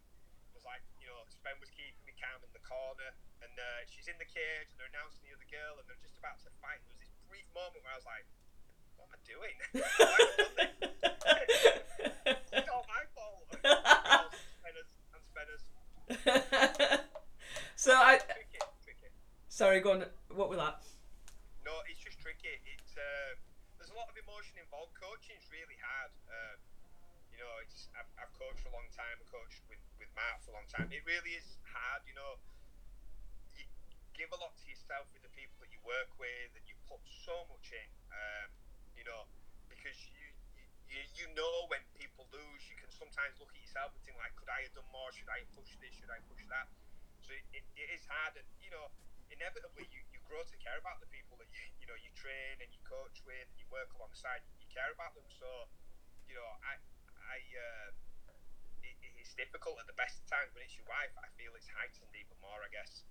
[0.53, 3.11] was like, you know, Sven was keeping me calm in the corner,
[3.45, 6.17] and uh, she's in the cage, and they're announcing the other girl, and they're just
[6.21, 6.77] about to fight.
[6.81, 8.25] And there was this brief moment where I was like,
[8.97, 9.57] what am I doing?
[12.57, 13.45] it's all my fault.
[13.61, 14.77] And
[15.29, 15.69] Spenners.
[17.77, 18.17] so I.
[18.19, 19.09] Tricky, tricky.
[19.49, 20.05] Sorry, go on.
[20.33, 20.81] What was that?
[21.65, 22.61] No, it's just tricky.
[22.65, 22.97] It's.
[22.97, 23.37] Uh,
[23.97, 24.93] a lot of emotion involved.
[25.01, 26.13] Coaching's really hard.
[26.29, 26.61] Uh,
[27.33, 29.17] you know, it's I've, I've coached for a long time.
[29.17, 30.93] I coached with with Mark for a long time.
[30.93, 32.05] It really is hard.
[32.05, 32.37] You know,
[33.57, 33.65] you
[34.13, 37.01] give a lot to yourself with the people that you work with, and you put
[37.25, 37.89] so much in.
[38.13, 38.53] Um,
[39.01, 39.25] you know,
[39.73, 40.29] because you,
[40.93, 44.37] you you know when people lose, you can sometimes look at yourself and think like,
[44.37, 45.09] could I have done more?
[45.17, 45.97] Should I pushed this?
[45.97, 46.69] Should I push that?
[47.25, 48.93] So it, it, it is hard, and you know,
[49.37, 52.59] inevitably you, you grow to care about the people that you you know you train
[52.59, 54.43] and you coach with, you work alongside.
[54.59, 55.49] You care about them, so
[56.29, 56.81] you know, I
[57.21, 57.39] I.
[57.55, 57.89] Uh,
[58.83, 61.13] it, it's difficult at the best of times when it's your wife.
[61.19, 63.03] I feel it's heightened even more, I guess.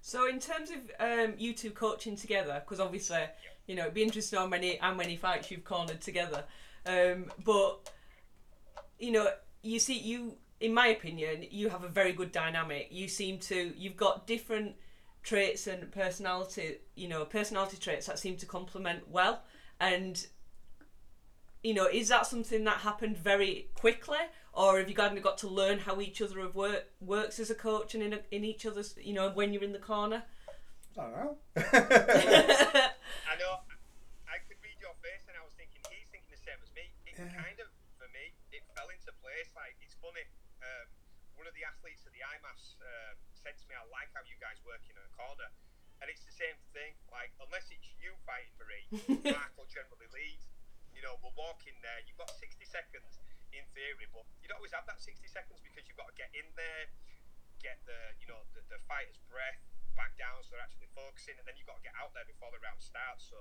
[0.00, 3.24] So in terms of um, you two coaching together, because obviously,
[3.66, 6.44] you know, it'd be interesting how many how many fights you've cornered together.
[6.86, 7.90] Um, but
[8.98, 9.28] you know,
[9.62, 12.88] you see, you in my opinion, you have a very good dynamic.
[12.90, 14.76] You seem to you've got different
[15.24, 19.42] traits and personality, you know, personality traits that seem to complement well.
[19.80, 20.24] And
[21.64, 24.20] you know, is that something that happened very quickly,
[24.52, 27.48] or have you kind of got to learn how each other have work, works as
[27.48, 30.22] a coach and in, a, in each other's, you know, when you're in the corner?
[30.92, 31.36] I don't know.
[31.56, 33.64] I know.
[34.28, 36.84] I could read your face, and I was thinking he's thinking the same as me.
[37.08, 37.32] It Yeah.
[37.32, 39.48] kind of, for me, it fell into place.
[39.56, 40.28] Like it's funny.
[40.60, 40.86] Um,
[41.40, 44.40] one of the athletes at the IMMAFs uh, said to me, "I like how you
[44.40, 45.52] guys work in a corner,"
[46.00, 46.96] and it's the same thing.
[47.12, 48.88] Like unless it's you fighting Marie,
[49.36, 50.40] Mark will generally lead.
[50.96, 52.00] You know, we'll walk in there.
[52.08, 53.20] You've got 60 seconds
[53.52, 56.32] in theory, but you don't always have that 60 seconds because you've got to get
[56.32, 56.88] in there,
[57.60, 59.60] get the you know the, the fighter's breath
[59.94, 62.48] back down so they're actually focusing, and then you've got to get out there before
[62.50, 63.28] the round starts.
[63.28, 63.38] So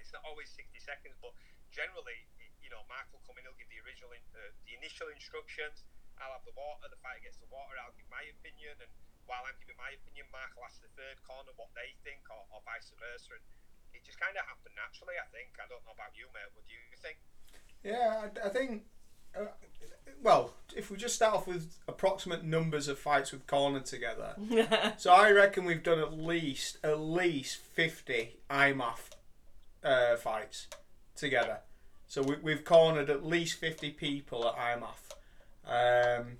[0.00, 1.34] it's not always 60 seconds, but
[1.74, 2.24] generally,
[2.64, 5.84] you know, Mark will come in, he'll give the original, in, uh, the initial instructions.
[6.16, 8.92] I'll have the water, the fighter gets the water, I'll give my opinion, and
[9.26, 12.42] while I'm giving my opinion, Mark will ask the third corner what they think, or,
[12.54, 13.36] or vice versa.
[13.36, 13.44] And
[13.94, 15.54] it just kind of happened naturally, I think.
[15.58, 16.50] I don't know about you, mate.
[16.54, 17.18] What do you think?
[17.82, 18.86] Yeah, I, I think.
[19.36, 19.52] Uh,
[20.22, 24.34] well, if we just start off with approximate numbers of fights we've cornered together,
[24.96, 29.10] so I reckon we've done at least at least fifty IMMAF
[29.84, 30.68] uh, fights
[31.14, 31.60] together.
[32.08, 36.38] So we, we've cornered at least fifty people at IMMAF, um,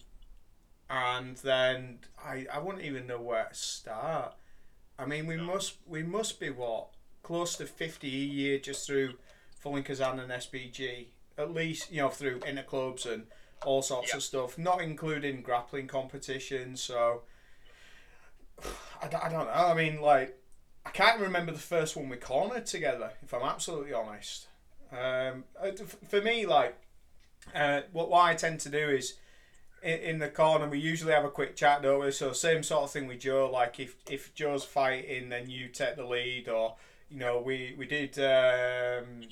[0.89, 4.35] and then I I wouldn't even know where to start.
[4.99, 5.45] I mean, we No.
[5.45, 6.89] must we must be what
[7.23, 9.15] close to fifty a year just through
[9.59, 11.09] Fulling Kazan and SBG.
[11.39, 13.27] At least you know through interclubs and
[13.65, 14.17] all sorts Yeah.
[14.17, 16.83] of stuff, not including grappling competitions.
[16.83, 17.23] So
[19.03, 19.53] I, don't- I don't know.
[19.53, 20.39] I mean, like
[20.85, 23.11] I can't remember the first one we cornered together.
[23.23, 24.47] If I'm absolutely honest,
[24.93, 25.73] um, uh,
[26.09, 26.77] for me, like
[27.55, 29.15] uh, what what I tend to do is
[29.83, 32.11] in, in the corner we usually have a quick chat, don't we?
[32.11, 33.51] So same sort of thing with Joe.
[33.53, 36.77] Like if if Joe's fighting, then you take the lead, or
[37.11, 39.23] you know we we did um,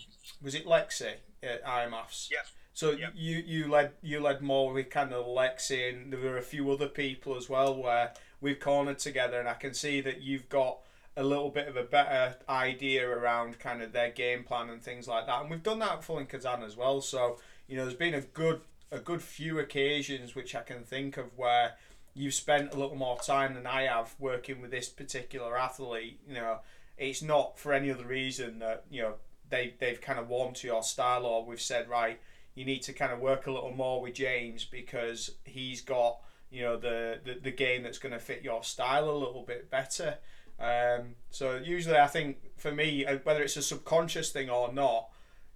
[0.42, 2.28] was it Lexi at IMMAFs?
[2.30, 2.53] Yes.
[2.72, 6.42] So you you led you led more with kind of Lexi, and there were a
[6.42, 10.49] few other people as well where we've cornered together, and I can see that you've
[10.49, 10.78] got
[11.16, 15.07] a little bit of a better idea around kind of their game plan and things
[15.07, 15.42] like that.
[15.42, 17.01] And we've done that at Full in Kazan as well.
[17.01, 17.38] So
[17.68, 18.61] you know, there's been a good
[18.95, 21.74] a good few occasions which I can think of where
[22.14, 26.20] you've spent a little more time than I have working with this particular athlete.
[26.28, 26.59] You know,
[26.97, 29.14] it's not for any other reason that you know
[29.51, 32.20] they they've kind of warmed to your style or we've said right
[32.55, 36.18] you need to kind of work a little more with James because he's got
[36.51, 39.70] you know the the, the game that's going to fit your style a little bit
[39.70, 40.18] better.
[40.61, 45.09] Um, so usually I think for me uh, whether it's a subconscious thing or not,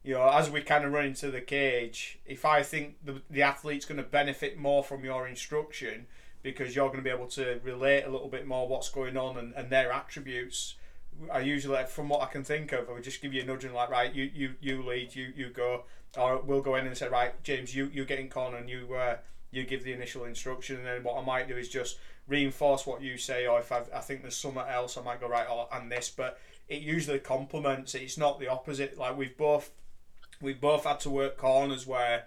[0.04, 3.42] you know as we kind of run into the cage, if I think the the
[3.42, 6.06] athlete's going to benefit more from your instruction
[6.42, 9.36] because you're going to be able to relate a little bit more what's going on
[9.36, 10.76] and, and their attributes.
[11.32, 13.64] I usually, from what I can think of, I would just give you a nudge
[13.64, 15.84] and like, right, you you you lead, you you go,
[16.16, 18.94] or we'll go in and say, right, James, you you get in corner and you
[18.94, 19.16] uh,
[19.50, 23.02] you give the initial instruction, and then what I might do is just reinforce what
[23.02, 25.66] you say, or if I've, I think there's something else, I might go right, oh,
[25.72, 26.38] and this, but
[26.68, 27.94] it usually complements.
[27.94, 28.98] It's not the opposite.
[28.98, 29.70] Like we've both
[30.40, 32.24] we've both had to work corners where,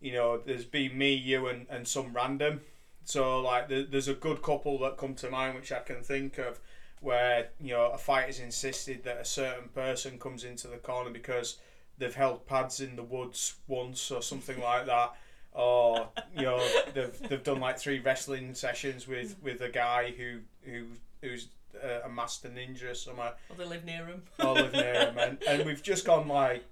[0.00, 2.60] you know, there's been me, you, and and some random.
[3.04, 6.38] So like there, there's a good couple that come to mind which I can think
[6.38, 6.60] of
[7.00, 11.58] where you know a fighter's insisted that a certain person comes into the corner because
[11.98, 15.12] they've held pads in the woods once or something like that
[15.50, 20.38] or you know they've, they've done like three wrestling sessions with with a guy who
[20.62, 20.84] who
[21.20, 21.48] who's
[21.82, 24.22] uh, a master ninja or something Or they live near him.
[24.38, 26.64] all live near him, and, and we've just gone like,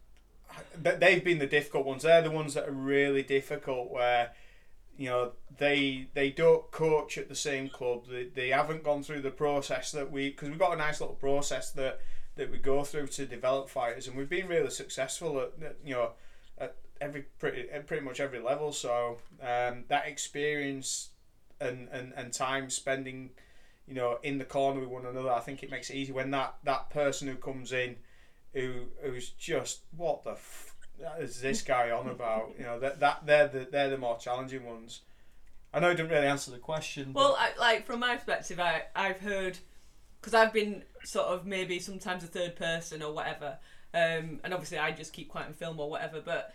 [0.77, 2.03] they've been the difficult ones.
[2.03, 4.33] They're the ones that are really difficult where,
[5.01, 8.05] you know they they don't coach at the same club.
[8.11, 11.17] They, they haven't gone through the process that we because we've got a nice little
[11.17, 12.01] process that
[12.37, 15.95] that we go through to develop fighters, and we've been really successful at, at you
[15.95, 16.11] know
[16.59, 18.73] at every pretty pretty much every level.
[18.73, 21.09] So um, that experience
[21.61, 23.31] and, and and time spending
[23.89, 26.31] you know in the corner with one another, I think it makes it easy when
[26.33, 27.97] that that person who comes in
[28.53, 30.33] who who's just what the.
[30.33, 30.75] F-
[31.19, 32.53] is this guy on about?
[32.59, 35.01] You know that that they're the they're the more challenging ones.
[35.73, 37.13] I know it didn't really answer the question.
[37.13, 39.59] Well, I, like from my perspective, I I've heard
[40.21, 43.59] because I've been sort of maybe sometimes a third person or whatever,
[43.95, 46.21] um, and obviously I just keep quiet and film or whatever.
[46.21, 46.55] But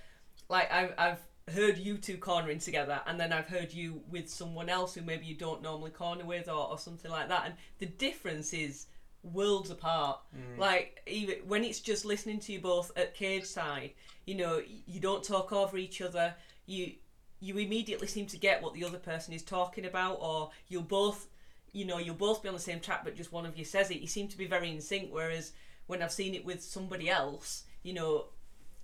[0.50, 1.20] like I've I've
[1.54, 5.26] heard you two cornering together, and then I've heard you with someone else who maybe
[5.26, 8.88] you don't normally corner with or, or something like that, and the difference is
[9.34, 10.20] worlds apart.
[10.36, 10.58] Mm.
[10.58, 13.92] Like even when it's just listening to you both at cage side,
[14.26, 16.36] you know, you don't talk over each other.
[16.66, 16.94] You
[17.40, 21.28] you immediately seem to get what the other person is talking about, or you'll both,
[21.74, 23.92] you know, you'll both be on the same track, but just one of you says
[23.92, 24.00] it.
[24.00, 25.10] You seem to be very in sync.
[25.12, 25.52] Whereas
[25.88, 28.26] when I've seen it with somebody else, you know,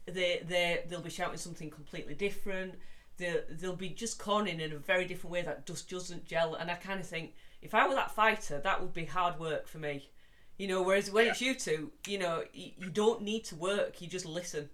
[0.06, 2.76] they they they'll be shouting something completely different.
[3.18, 6.56] They they'll be just cornering in a very different way that just doesn't gel.
[6.56, 9.68] And I kind of think if I were that fighter, that would be hard work
[9.68, 10.10] for me.
[10.58, 14.02] You know, whereas when it's you two, you know, you, you don't need to work.
[14.02, 14.70] You just listen.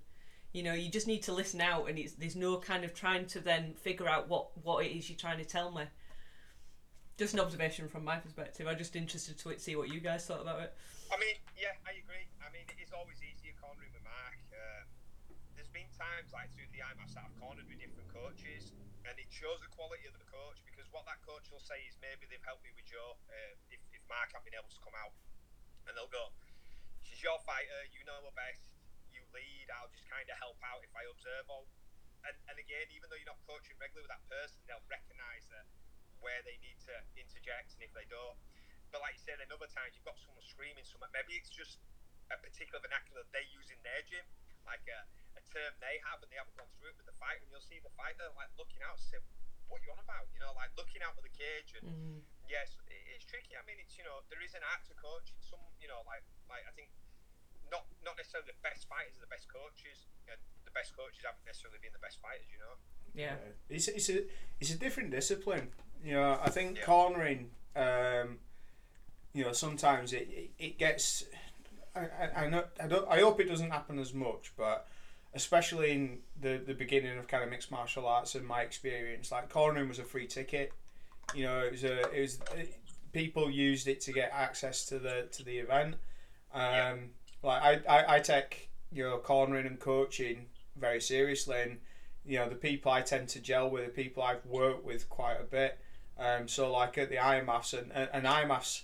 [0.52, 3.26] You know, you just need to listen out, and it's there's no kind of trying
[3.28, 5.84] to then figure out what what it is you're trying to tell me.
[7.18, 8.68] Just an observation from my perspective.
[8.68, 10.74] I'm just interested to see what you guys thought about it.
[11.10, 12.28] I mean, yeah, I agree.
[12.44, 14.38] I mean, it is always easier cornering with Mark.
[14.52, 14.84] Uh,
[15.56, 18.76] there's been times like through the IMMAFs that I've cornered with different coaches,
[19.08, 21.96] and it shows the quality of the coach because what that coach will say is
[22.04, 24.94] maybe they've helped me with Joe uh, if, if Mark hadn't been able to come
[25.00, 25.16] out,
[25.88, 26.32] and they'll go,
[27.04, 27.80] "She's your fighter.
[27.96, 28.64] You know her best.
[29.12, 29.68] You lead.
[29.74, 31.68] I'll just kind of help out if I observe all."
[32.28, 35.64] And, and again, even though you're not coaching regularly with that person, they'll recognise that
[36.20, 38.36] where they need to interject, and if they don't.
[38.92, 41.12] But like you said, in other times you've got someone screaming something.
[41.14, 41.80] Maybe it's just
[42.34, 44.24] a particular vernacular they use in their gym,
[44.68, 45.00] like a,
[45.40, 47.44] a term they have, and they haven't gone through it with the fighter.
[47.44, 49.20] And you'll see the fighter like looking out, and say,
[49.70, 51.76] "What you on about?" You know, like looking out of the cage.
[51.78, 52.20] And Mm.
[52.48, 52.78] yes,
[53.16, 53.56] it's tricky.
[53.58, 55.38] I mean, it's you know there is an art to coaching.
[55.44, 56.90] Some you know like like I think
[57.72, 61.46] not not necessarily the best fighters are the best coaches, and the best coaches haven't
[61.46, 62.48] necessarily been the best fighters.
[62.52, 62.76] You know.
[63.14, 63.36] Yeah.
[63.70, 64.24] It's, it's a
[64.60, 65.72] it's a different discipline.
[66.04, 66.86] You know, I think Yeah.
[66.86, 67.52] cornering.
[67.76, 68.40] Um,
[69.34, 71.24] you know, sometimes it it, it gets.
[71.96, 73.08] I, I, I know I don't.
[73.10, 74.88] I hope it doesn't happen as much, but
[75.34, 79.50] especially in the the beginning of kind of mixed martial arts and my experience, like
[79.50, 80.72] cornering was a free ticket.
[81.36, 82.40] You know, it was a it was
[83.14, 85.96] people used it to get access to the to the event.
[86.54, 86.96] Um, Yeah.
[87.44, 91.78] Like I, I, I take you know cornering and coaching very seriously, and
[92.26, 95.38] you know the people I tend to gel with, the people I've worked with quite
[95.40, 95.80] a bit.
[96.20, 98.84] Um, so like at the IMMAFs and and, and IMMAFs,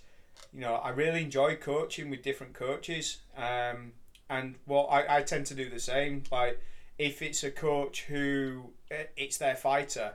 [0.54, 3.20] you know I really enjoy coaching with different coaches.
[3.36, 3.94] Um,
[4.30, 6.24] and what I, I tend to do the same.
[6.32, 6.60] Like
[6.98, 10.14] if it's a coach who eh, it's their fighter,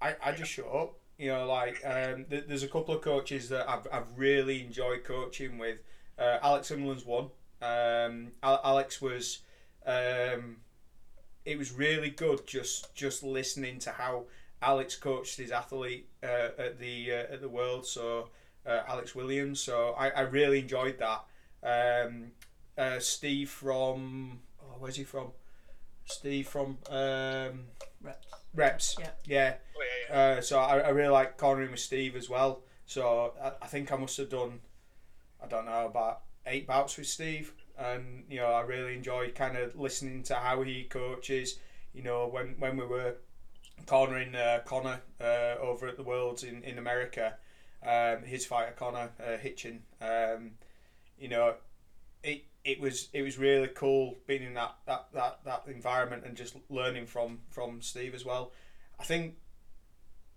[0.00, 0.94] I, I just shut up.
[1.18, 5.02] You know, like um, th- there's a couple of coaches that I've, I've really enjoyed
[5.04, 5.78] coaching with.
[6.18, 7.30] Uh, Alex Imler's one.
[7.60, 9.40] Um, Al- Alex was,
[9.84, 10.58] um,
[11.44, 14.24] it was really good just just listening to how
[14.62, 17.84] Alex coached his athlete uh, at the uh, at the World.
[17.84, 18.28] So
[18.66, 19.60] uh, Alex Williams.
[19.60, 21.24] So I, I really enjoyed that.
[21.64, 22.32] Um,
[22.78, 25.32] uh, Steve from oh, where's he from?
[26.04, 27.66] Steve from um,
[28.02, 28.26] Reps.
[28.54, 28.96] Reps.
[28.98, 29.10] Yeah.
[29.26, 29.54] Yeah.
[29.76, 30.38] Oh yeah, yeah.
[30.38, 32.62] Uh, so I, I really like cornering with Steve as well.
[32.86, 34.60] So I, I think I must have done,
[35.42, 39.56] I don't know, about eight bouts with Steve, and you know I really enjoyed kind
[39.56, 41.58] of listening to how he coaches.
[41.92, 43.16] You know when when we were
[43.86, 47.34] cornering uh, Connor uh, over at the Worlds in in America,
[47.86, 49.82] um, his fighter Connor uh, Hitchin.
[50.00, 50.52] Um,
[51.18, 51.54] you know,
[52.22, 56.36] it it was it was really cool being in that, that, that, that environment and
[56.36, 58.52] just learning from from Steve as well.
[59.00, 59.36] I think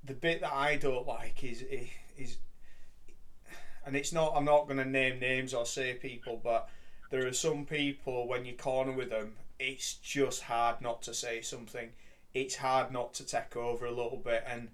[0.05, 1.61] the bit that I don't like is
[2.17, 2.37] is
[3.85, 6.69] and it's not I'm not going to name names or say people, but
[7.09, 11.41] there are some people when you corner with them, it's just hard not to say
[11.41, 11.89] something.
[12.33, 14.69] It's hard not to take over a little bit, and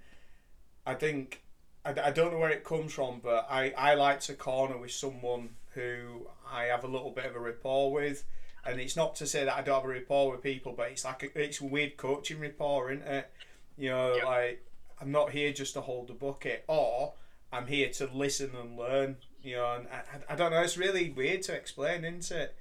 [0.85, 1.41] I think
[1.83, 4.91] I, I don't know where it comes from, but I, I like to corner with
[4.91, 8.25] someone who I have a little bit of a rapport with.
[8.65, 11.05] And it's not to say that I don't have a rapport with people, but it's
[11.05, 13.31] like a, it's weird coaching rapport, isn't it?
[13.77, 14.25] You know, Yeah.
[14.25, 14.65] like
[14.99, 17.13] I'm not here just to hold the bucket, or
[17.53, 19.17] I'm here to listen and learn.
[19.41, 20.59] You know, and I, I don't know.
[20.61, 22.55] It's really weird to explain, isn't it?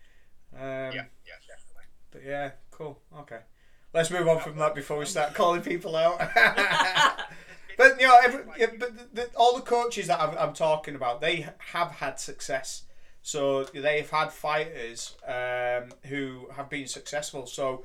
[0.54, 1.84] Um, yeah, yeah, definitely.
[2.12, 3.00] But yeah, cool.
[3.20, 3.40] Okay,
[3.92, 6.20] let's move on from that before we start calling people out.
[7.78, 10.94] But you know, every, yeah, but the, the, all the coaches that I'm, I'm talking
[10.94, 12.84] about, they have had success.
[13.26, 17.44] So they've had fighters um, who have been successful.
[17.46, 17.82] So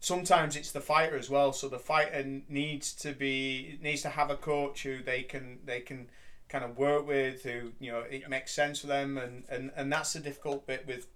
[0.00, 1.54] sometimes it's the fighter as well.
[1.54, 5.80] So the fighter needs to be needs to have a coach who they can they
[5.80, 6.10] can
[6.50, 9.90] kind of work with, who you know it makes sense for them, and and and
[9.90, 11.06] that's the difficult bit with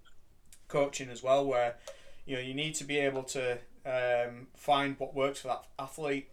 [0.67, 1.75] coaching as well, where
[2.25, 6.27] you know you need to be able to um, find what works for that athlete.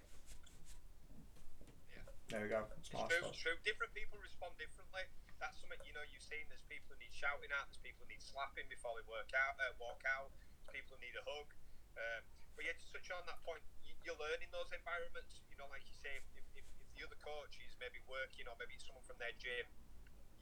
[2.31, 2.63] There we go.
[2.79, 3.53] It's true, true.
[3.63, 5.03] Different people respond differently.
[5.47, 6.43] That's something you know you've seen.
[6.51, 7.71] There's people who need shouting at.
[7.71, 10.35] There's people who need slapping before they work out, uh, walk out.
[10.75, 11.47] People who need a hug.
[11.95, 12.27] Um,
[12.59, 15.47] but yeah, to touch on that point, you, you learn in those environments.
[15.47, 16.67] You know, like you say, if, if, if
[16.99, 19.71] the other coach is maybe working or maybe it's someone from their gym,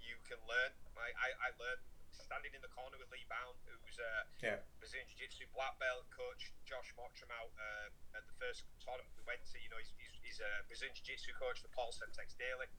[0.01, 0.73] you can learn.
[0.97, 1.85] I, I, I learned
[2.17, 4.59] standing in the corner with Lee Bound, who's a uh, yeah.
[4.81, 9.29] Brazilian Jiu Jitsu black belt coach, Josh Mottram out uh, at the first tournament we
[9.29, 9.61] went to.
[9.61, 12.71] You know, he's, he's, he's a Brazilian Jiu Jitsu coach for Paul Semtex Daley.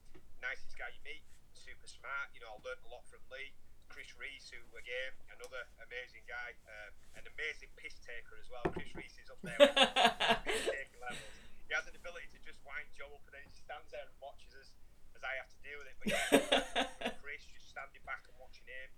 [0.41, 1.23] Nicest guy you meet,
[1.65, 2.29] super smart.
[2.37, 3.57] You know, I learned a lot from Lee.
[3.89, 8.65] Chris Reese, who again another amazing guy, um, an amazing piss taker as well.
[8.69, 9.73] Chris Reese is up there with
[10.45, 11.33] piss taking levels.
[11.65, 14.13] He has an ability to just wind Joe up and then he stands there and
[14.21, 14.73] watches us
[15.17, 15.97] as I have to deal with it.
[16.01, 18.89] But yeah, Chris just standing back and watching him.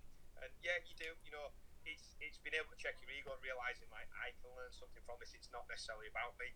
[0.44, 1.08] And yeah, you do.
[1.24, 1.52] You know,
[1.88, 5.04] it's it's being able to check your ego and realizing like I can learn something
[5.08, 5.32] from this.
[5.36, 6.52] It's not necessarily about me.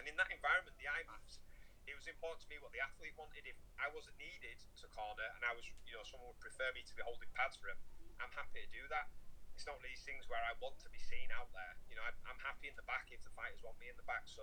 [0.00, 1.40] And in that environment, the IMMAFs,
[1.86, 3.42] it was important to me what the athlete wanted.
[3.46, 6.86] If I wasn't needed to corner and I was, you know, someone would prefer me
[6.86, 7.78] to be holding pads for him,
[8.22, 9.10] I'm happy to do that.
[9.52, 11.74] It's not one of these things where I want to be seen out there.
[11.92, 14.06] You know, I'm, I'm happy in the back if the fighters want me in the
[14.08, 14.24] back.
[14.24, 14.42] So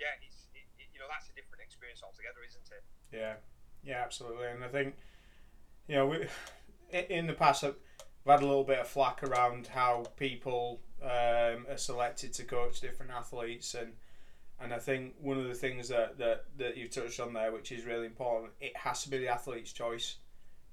[0.00, 2.84] yeah, it's it, it, you know that's a different experience altogether, isn't it?
[3.14, 3.38] Yeah,
[3.86, 4.50] yeah, absolutely.
[4.50, 4.98] And I think
[5.86, 6.26] you know we
[7.12, 7.62] in the past
[8.28, 12.78] We've had a little bit of flack around how people um, are selected to coach
[12.80, 13.94] different athletes, and
[14.60, 17.70] and I think one of the things that, that, that you've touched on there, which
[17.70, 20.16] is really important, it has to be the athlete's choice.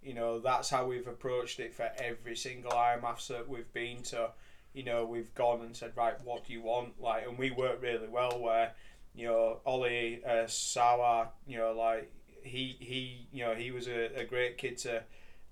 [0.01, 4.31] You know, that's how we've approached it for every single IMMAFs that we've been to.
[4.73, 6.99] You know, we've gone and said, right, what do you want?
[6.99, 8.73] Like, and we work really well where,
[9.15, 12.11] you know, Ollie uh, Sawa, you know, like
[12.43, 15.03] he he, you know, he was a, a great kid to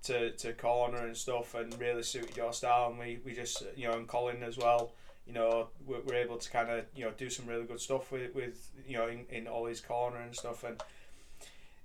[0.04, 2.90] to, to corner and stuff and really suited your style.
[2.90, 4.92] And we, we just, you know, and Colin as well,
[5.26, 8.12] you know, we're, we're able to kind of, you know, do some really good stuff
[8.12, 10.64] with, with you know, in, in Ollie's corner and stuff.
[10.64, 10.82] And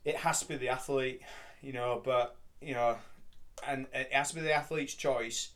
[0.06, 1.22] it has to be the athlete,
[1.62, 2.98] you know, but, you know,
[3.68, 5.50] and it has to be the athlete's choice.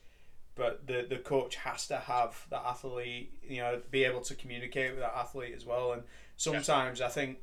[0.56, 4.92] But the, the coach has to have that athlete, you know, be able to communicate
[4.92, 5.94] with that athlete as well.
[5.94, 6.04] And
[6.38, 7.40] sometimes I think,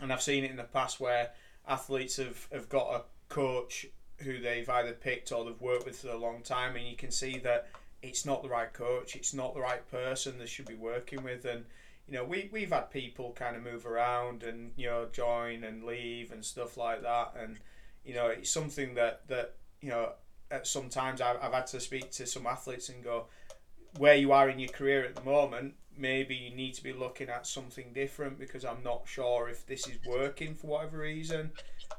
[0.00, 1.30] and I've seen it in the past where
[1.68, 3.02] athletes have, have got a
[3.32, 3.86] coach
[4.18, 7.10] who they've either picked or they've worked with for a long time, and you can
[7.10, 7.68] see that
[8.02, 11.44] it's not the right coach, it's not the right person they should be working with,
[11.44, 11.64] and
[12.06, 15.84] you know we we've had people kind of move around and you know join and
[15.84, 17.58] leave and stuff like that, and
[18.04, 20.12] you know it's something that that you know
[20.50, 23.26] at sometimes I've, I've had to speak to some athletes and go
[23.98, 27.28] where you are in your career at the moment maybe you need to be looking
[27.28, 31.52] at something different because I'm not sure if this is working for whatever reason.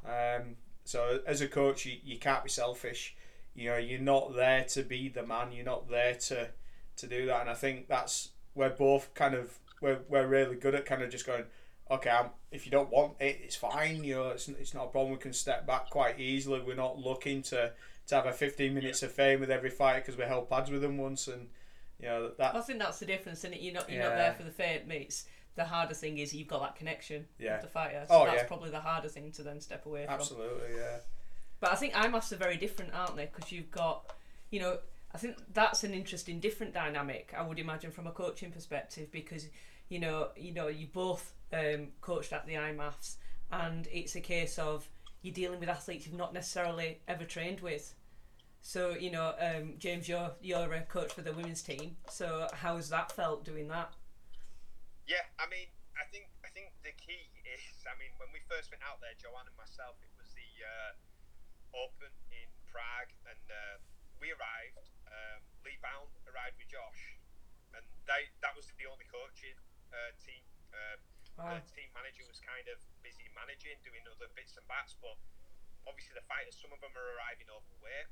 [0.06, 3.16] Um, so as a coach, you, you can't be selfish.
[3.56, 5.52] You know, you're not there to be the man.
[5.52, 6.50] You're not there to
[6.98, 7.42] to do that.
[7.42, 11.10] And I think that's we're both kind of we're, we're really good at kind of
[11.10, 11.44] just going,
[11.90, 14.04] okay, I'm, if you don't want it, it's fine.
[14.04, 15.12] You know, it's, it's not a problem.
[15.12, 16.62] We can step back quite easily.
[16.62, 17.72] We're not looking to,
[18.08, 20.82] to have a 15 minutes of fame with every fight because we held pads with
[20.82, 21.28] them once.
[21.28, 21.48] And,
[22.00, 22.56] you know, that.
[22.56, 24.10] I think that's the difference, and you're not, you're yeah.
[24.10, 24.82] not there for the fame.
[24.90, 25.26] It's
[25.56, 27.54] the hardest thing is you've got that connection yeah.
[27.54, 28.06] with the fighter.
[28.08, 28.48] So oh, that's yeah.
[28.48, 30.14] probably the hardest thing to then step away from.
[30.14, 30.98] Absolutely, yeah.
[31.62, 33.30] But I think IMMAFs are very different, aren't they?
[33.34, 34.14] Because you've got,
[34.50, 34.80] you know,
[35.14, 37.34] I think that's an interesting, different dynamic.
[37.38, 39.48] I would imagine from a coaching perspective, because
[39.88, 43.18] you know, you know, you both um, coached at the IMMAFs,
[43.52, 44.90] and it's a case of
[45.22, 47.94] you're dealing with athletes you've not necessarily ever trained with.
[48.62, 51.98] So you know, um, James, you're you're a coach for the women's team.
[52.10, 53.94] So how's that felt doing that?
[55.08, 58.72] Yeah, I mean, I think I think the key is, I mean, when we first
[58.72, 60.92] went out there, Joanne and myself, it was the uh,
[61.72, 63.78] Open in Prague, and uh,
[64.20, 64.92] we arrived.
[65.08, 67.20] Um, Lee Bound arrived with Josh,
[67.76, 69.56] and they that was the only coaching
[69.92, 70.44] uh, team.
[70.72, 71.00] Um,
[71.36, 71.60] wow.
[71.60, 75.16] The team manager was kind of busy managing, doing other bits and bats, but
[75.88, 78.10] obviously the fighters, some of them are arriving overweight,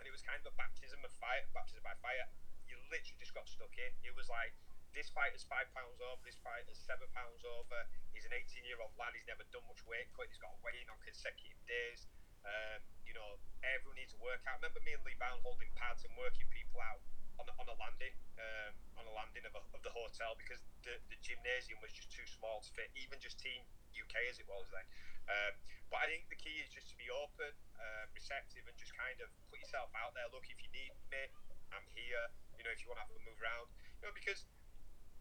[0.00, 2.26] and it was kind of a baptism of fire, baptism by fire.
[2.66, 3.92] You literally just got stuck in.
[4.02, 4.52] It was like
[4.96, 7.78] this fighter's five pounds over, this fighter's seven pounds over.
[8.16, 10.60] He's an 18 year old lad, he's never done much weight cut, he's got a
[10.64, 12.08] weigh in on consecutive days.
[12.46, 13.36] Um, you know,
[13.66, 14.56] everyone needs to work out.
[14.56, 17.02] I remember me and Lee Bound holding pads and working people out
[17.42, 20.94] on, on a landing, um, on a landing of, a, of the hotel because the,
[21.10, 23.60] the gymnasium was just too small to fit, even just Team
[23.92, 24.86] UK as it was then.
[25.26, 25.52] Um,
[25.90, 29.18] but I think the key is just to be open, uh, receptive, and just kind
[29.22, 30.26] of put yourself out there.
[30.30, 31.22] Look, if you need me,
[31.70, 32.26] I'm here.
[32.58, 33.70] You know, if you want to have a move around,
[34.00, 34.46] you know, because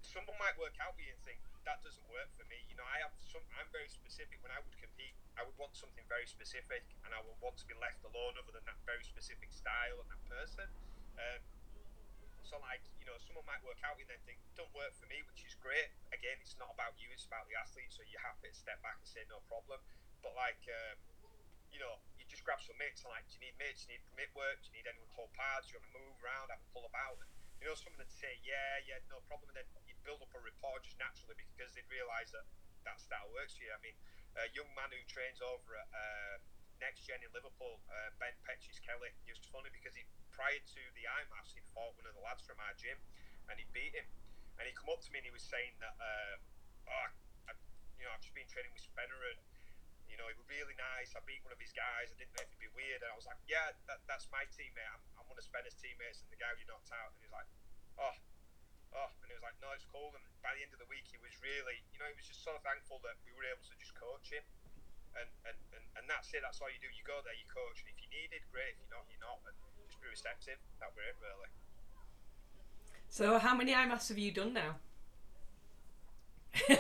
[0.02, 2.62] someone might work out with you and think that doesn't work for me.
[2.70, 3.42] You know, I have some.
[3.58, 4.38] I'm very specific.
[4.46, 7.66] When I would compete, I would want something very specific, and I would want to
[7.66, 10.68] be left alone other than that very specific style and that person.
[11.18, 11.42] Um,
[12.46, 15.42] so, like, you know, someone might work out and think, don't work for me, which
[15.42, 15.90] is great.
[16.14, 17.90] Again, it's not about you; it's about the athlete.
[17.90, 19.82] So you have to step back and say no problem.
[20.22, 20.98] But like, um,
[21.74, 23.84] you know, you just grab some mates like, do you need mates?
[23.84, 24.62] Do you need mitt work?
[24.62, 25.68] Do you need anyone to hold pads?
[25.68, 27.18] Do you want to move around, have a pull about?
[27.20, 29.50] And, you know, someone would say, yeah, yeah, no problem.
[29.50, 32.46] And then you build up a rapport just naturally because they'd realise that
[32.86, 33.74] that style works for you.
[33.74, 33.98] I mean,
[34.38, 36.38] a young man who trains over at uh,
[36.78, 40.82] Next Gen in Liverpool, uh, Ben Petches Kelly, he was funny because he prior to
[40.94, 43.02] the IMMAFs, he'd fought one of the lads from our gym
[43.50, 44.06] and he beat him.
[44.62, 46.38] And he come up to me and he was saying that, uh,
[46.86, 47.10] oh,
[47.50, 47.58] I,
[47.98, 49.42] you know, I've just been training with Spenner and,
[50.10, 51.14] you know, he was really nice.
[51.14, 52.12] I beat one of his guys.
[52.12, 53.02] I didn't know if it'd be weird.
[53.02, 54.92] And I was like, yeah, that, that's my teammate.
[54.92, 57.14] I'm, I'm one of Spenner's teammates and the guy you knocked out.
[57.14, 57.50] And he was like,
[58.02, 58.16] oh,
[58.96, 59.10] oh.
[59.22, 60.14] And he was like, no, it's cool.
[60.14, 62.46] And by the end of the week, he was really, you know, he was just
[62.46, 64.46] so thankful that we were able to just coach him.
[65.16, 66.44] And, and, and, and that's it.
[66.44, 66.92] That's all you do.
[66.92, 67.82] You go there, you coach.
[67.82, 68.76] And if you need it, great.
[68.76, 69.40] If you're not, you're not.
[69.48, 69.56] And
[69.88, 70.60] just be receptive.
[70.84, 71.50] That were it, really.
[73.08, 74.76] So, how many IMMAFs have you done now?
[76.70, 76.76] um,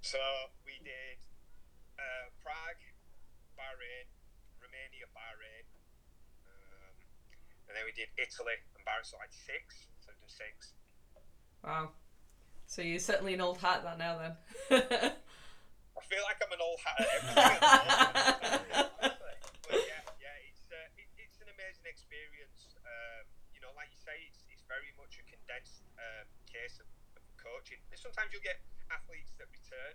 [0.00, 0.18] so
[0.84, 1.16] did
[1.96, 2.84] uh, Prague,
[3.56, 4.06] Bahrain,
[4.60, 5.64] Romania, Bahrain,
[6.44, 6.94] um,
[7.68, 9.08] and then we did Italy and Bahrain.
[9.08, 9.88] So like six.
[10.04, 10.76] So I've done six.
[11.64, 11.96] wow.
[12.68, 14.34] So you're certainly an old hat that now then.
[14.72, 17.60] I feel like I'm an old hat at everything.
[17.64, 19.20] at the moment.
[19.68, 22.76] but yeah, yeah, it's uh, it, it's an amazing experience.
[22.84, 23.24] Um,
[23.56, 27.24] you know, like you say, it's, it's very much a condensed um, case of, of
[27.36, 27.80] coaching.
[27.92, 28.60] And sometimes you'll get
[28.92, 29.94] athletes that return.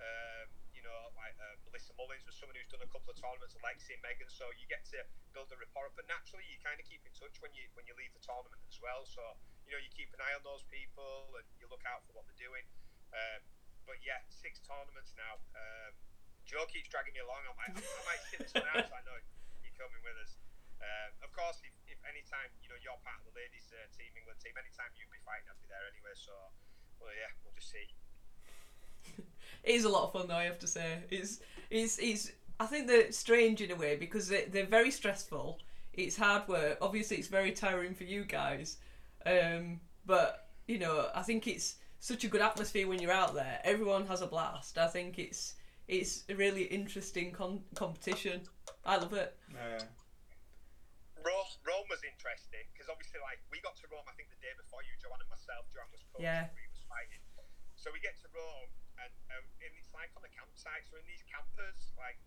[0.00, 3.52] Um, you know, like uh, Melissa Mullins was someone who's done a couple of tournaments,
[3.60, 4.32] Alexi and Megan.
[4.32, 5.04] So you get to
[5.36, 5.92] build a rapport.
[5.92, 8.64] But naturally, you kind of keep in touch when you when you leave the tournament
[8.64, 9.04] as well.
[9.04, 9.20] So
[9.68, 12.24] you know, you keep an eye on those people and you look out for what
[12.26, 12.64] they're doing.
[13.12, 13.40] Um,
[13.84, 15.38] but yeah, six tournaments now.
[15.54, 15.92] Um,
[16.48, 17.46] Joe keeps dragging me along.
[17.46, 18.88] I might, I might sit this one out.
[18.90, 19.14] So I know
[19.62, 20.34] you're coming with us.
[20.80, 24.10] Um, of course, if, if anytime you know you're part of the ladies uh, team,
[24.16, 26.16] England team, anytime you'd be fighting, I'd be there anyway.
[26.16, 26.32] So,
[26.98, 27.86] well, yeah, we'll just see.
[29.64, 30.34] It is a lot of fun though.
[30.36, 31.40] I have to say, it's
[31.70, 32.32] it's it's.
[32.58, 35.58] I think they're strange in a way because they they're very stressful.
[35.92, 36.78] It's hard work.
[36.80, 38.76] Obviously, it's very tiring for you guys.
[39.26, 43.60] Um, but you know, I think it's such a good atmosphere when you're out there.
[43.64, 44.78] Everyone has a blast.
[44.78, 45.54] I think it's
[45.88, 48.42] it's a really interesting con- competition.
[48.84, 49.36] I love it.
[49.52, 49.82] Uh,
[51.20, 54.06] Rome, Rome was interesting because obviously, like, we got to Rome.
[54.08, 55.68] I think the day before you, Joanne and myself.
[55.74, 56.48] Joanne was coaching, Yeah.
[56.56, 57.20] we was fighting.
[57.76, 58.72] So we get to Rome,
[59.04, 60.84] and um, and it's like on the campsite.
[60.88, 62.18] So in these campers, like,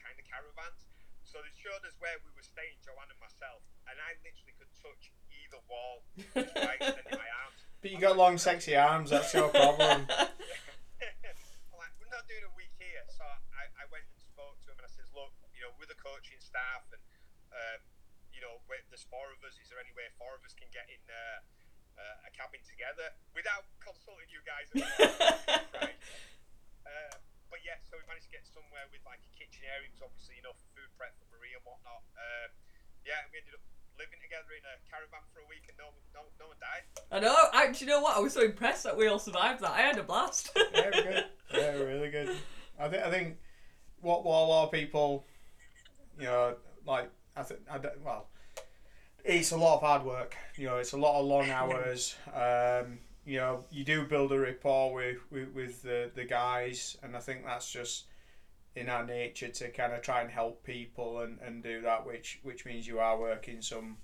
[0.00, 0.88] kind of caravans.
[1.24, 4.72] So they showed us where we were staying, Joanne and myself, and I literally could
[4.82, 6.02] touch either wall
[6.34, 7.60] just by extending my arms.
[7.84, 9.14] but you got long, sexy arms.
[9.14, 10.10] That's your problem.
[10.10, 13.06] I'm like, we're not doing a week here.
[13.14, 15.86] So I, I went and spoke to him and I says, look, you know, we're
[15.86, 17.02] the coaching staff and,
[17.54, 17.80] um,
[18.34, 18.58] you know,
[18.90, 19.54] there's four of us.
[19.62, 21.46] Is there any way four of us can get in uh,
[21.98, 24.66] uh, a cabin together without consulting you guys?
[25.80, 25.98] right.
[26.86, 27.14] Uh,
[27.50, 30.38] but yeah, so we managed to get somewhere with like a kitchen area because obviously,
[30.38, 32.02] you know, food prep for Marie and whatnot.
[32.14, 32.50] Um,
[33.02, 33.64] yeah, we ended up
[33.98, 36.84] living together in a caravan for a week and no, no, no one died.
[37.12, 37.36] I know.
[37.52, 38.16] I, do you know what?
[38.16, 39.72] I was so impressed that we all survived that.
[39.72, 40.50] I had a blast.
[40.56, 41.24] yeah, good.
[41.52, 42.30] Yeah, really good.
[42.78, 43.36] I think I think
[44.00, 45.26] what what a lot of people,
[46.18, 48.28] you know, like I think I don't, well,
[49.24, 50.36] it's a lot of hard work.
[50.56, 52.16] You know, it's a lot of long hours.
[52.34, 57.16] Um, you know, you do build a rapport with with, with the the guys, and
[57.16, 58.04] I think that's just
[58.76, 62.40] in our nature to kind of try and help people and, and do that, which
[62.42, 63.98] which means you are working some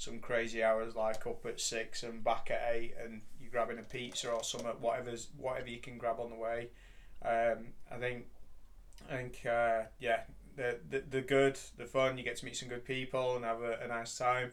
[0.00, 3.82] some crazy hours like up at six and back at eight and you're grabbing a
[3.82, 6.70] pizza or something whatever's whatever you can grab on the way
[7.22, 8.24] um, I think
[9.10, 10.20] I think uh, yeah
[10.60, 13.62] the, the the good the fun you get to meet some good people and have
[13.62, 14.52] a, a nice time.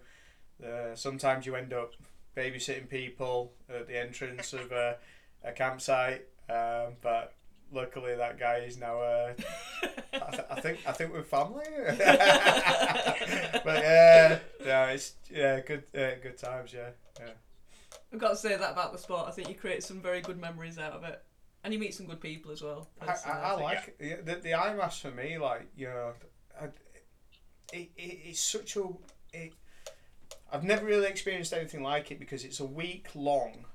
[0.63, 1.93] Uh, sometimes you end up
[2.35, 4.95] babysitting people at the entrance of a,
[5.43, 7.33] a campsite um, but
[7.71, 9.33] luckily that guy is now uh,
[10.13, 11.65] I, th- I think I think we're family.
[13.63, 16.89] But yeah yeah it's yeah good uh, good times yeah
[17.19, 17.33] yeah.
[18.13, 19.25] I've got to say that about the sport.
[19.27, 21.21] I think you create some very good memories out of it,
[21.67, 22.87] and you meet some good people as well.
[23.01, 25.37] I, I, I like yeah, the the IMMAFs for me.
[25.37, 26.13] Like you know,
[26.59, 26.65] I,
[27.73, 28.85] it, it it's such a
[29.33, 29.51] it.
[30.49, 33.65] I've never really experienced anything like it because it's a week long.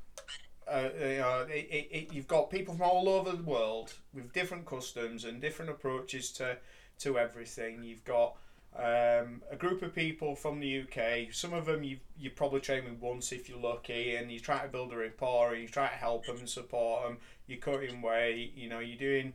[0.67, 4.33] Uh, you know, it, it, it, you've got people from all over the world with
[4.33, 6.57] different customs and different approaches to
[7.01, 7.83] to everything.
[7.83, 8.37] You've got
[8.75, 11.31] um, a group of people from the UK.
[11.31, 14.63] Some of them you you probably train with once if you're lucky, and you try
[14.63, 17.19] to build a rapport and you try to help them and support them.
[17.53, 18.53] You're cutting weight.
[18.57, 19.35] You know, you're doing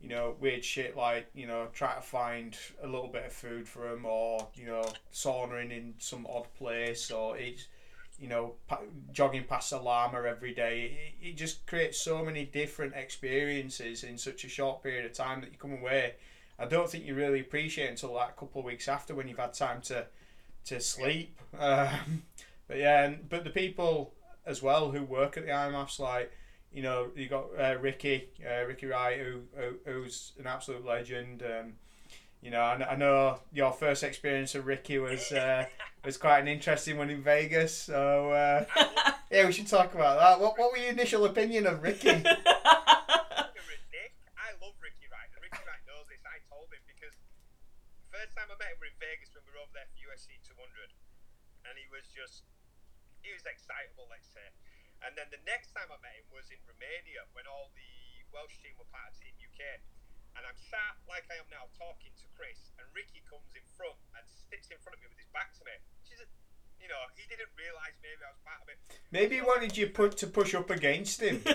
[0.00, 3.66] you know weird shit like you know try to find a little bit of food
[3.66, 7.66] for them or you know sauntering in some odd place or it's
[8.18, 8.80] you know pa-
[9.12, 14.18] jogging past a llama every day it, it just creates so many different experiences in
[14.18, 16.14] such a short period of time that you come away
[16.58, 19.54] I don't think you really appreciate until that couple of weeks after when you've had
[19.54, 20.06] time to
[20.66, 22.22] to sleep um,
[22.68, 24.12] but yeah and, but the people
[24.44, 26.30] as well who work at the IMMAFs like
[26.72, 31.42] you know, you got uh, Ricky, uh, Ricky Wright, who, who who's an absolute legend.
[31.42, 31.74] Um,
[32.42, 35.66] you know, I, I know your first experience of Ricky was uh,
[36.04, 37.74] was quite an interesting one in Vegas.
[37.74, 38.64] So uh,
[39.30, 40.40] yeah, we should talk about that.
[40.40, 42.12] What what were your initial opinion of Ricky?
[42.12, 42.26] Nick,
[44.36, 46.20] I love Ricky Wright, and Ricky Wright knows this.
[46.28, 47.16] I told him because
[48.12, 49.96] first time I met him we were in Vegas when we were over there for
[50.12, 50.92] UFC 200,
[51.66, 52.44] and he was just
[53.24, 54.44] he was excitable, let's say.
[55.04, 57.92] And then the next time I met him was in Romania when all the
[58.32, 59.60] Welsh team were part of Team UK.
[60.36, 63.96] And I'm sat like I am now talking to Chris, and Ricky comes in front
[64.12, 65.72] and sits in front of me with his back to me.
[66.04, 66.28] She's a,
[66.76, 68.76] you know, he didn't realise maybe I was part of it.
[69.08, 71.40] Maybe he wanted you put to push up against him.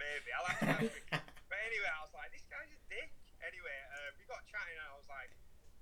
[0.00, 0.28] Maybe.
[0.32, 1.12] I'll have to ask Ricky.
[1.12, 3.12] But anyway, I was like, this guy's a dick.
[3.44, 5.28] Anyway, uh, we got chatting and I was like,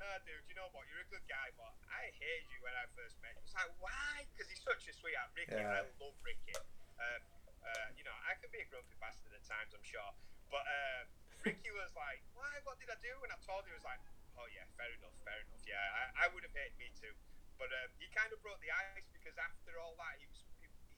[0.03, 0.87] no, dude, you know what?
[0.91, 3.43] You're a good guy, but I hated you when I first met you.
[3.43, 4.27] It's like, why?
[4.33, 5.31] Because he's such a sweetheart.
[5.35, 5.83] Ricky, Yeah.
[5.83, 6.55] I love Ricky.
[6.55, 7.23] Um,
[7.63, 10.13] uh, you know, I can be a grumpy bastard at times, I'm sure.
[10.51, 11.05] But um,
[11.47, 12.51] Ricky was like, why?
[12.67, 13.15] What did I do?
[13.27, 14.03] And I told him, he was like,
[14.39, 15.63] oh, yeah, fair enough, fair enough.
[15.67, 17.15] Yeah, I, I would have hated me too.
[17.59, 20.43] But um, he kind of broke the ice because after all that, he was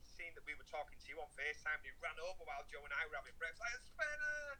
[0.01, 1.81] seen that we were talking to you on FaceTime.
[1.81, 3.61] And he ran over while Joe and I were having breakfast.
[3.61, 4.57] Like, Spanner!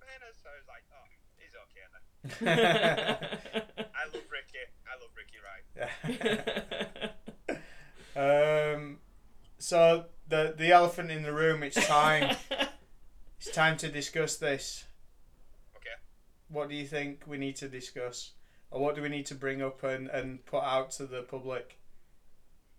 [0.00, 0.32] Spanner!
[0.32, 2.02] So I was like, oh, he's okay then.
[3.94, 4.64] I love Ricky.
[4.88, 5.66] I love Ricky Wright.
[8.76, 8.98] um,
[9.58, 11.62] so the the elephant in the room.
[11.62, 12.36] It's time.
[13.38, 14.84] it's time to discuss this.
[15.76, 15.96] Okay.
[16.48, 18.32] What do you think we need to discuss,
[18.70, 21.78] or what do we need to bring up and, and put out to the public?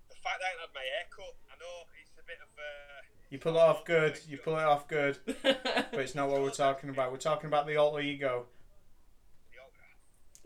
[0.10, 3.01] The fact that I had my hair cut, I know it's a bit of uh,
[3.32, 4.20] You pull it off good.
[4.28, 7.14] You pull it off good, but it's not what we're talking about.
[7.14, 8.48] We're talking about the alter ego.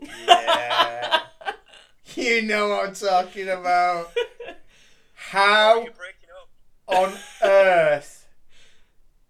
[0.00, 1.22] Yeah.
[2.14, 4.12] you know what I'm talking about.
[5.14, 6.48] How You're breaking up.
[6.86, 8.28] on earth?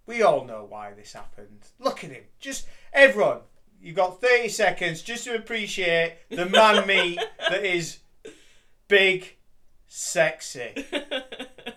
[0.05, 1.67] We all know why this happened.
[1.79, 2.25] Look at him.
[2.39, 3.39] Just everyone.
[3.81, 8.01] You've got 30 seconds just to appreciate the man meat that is
[8.87, 9.37] big,
[9.89, 10.75] sexy.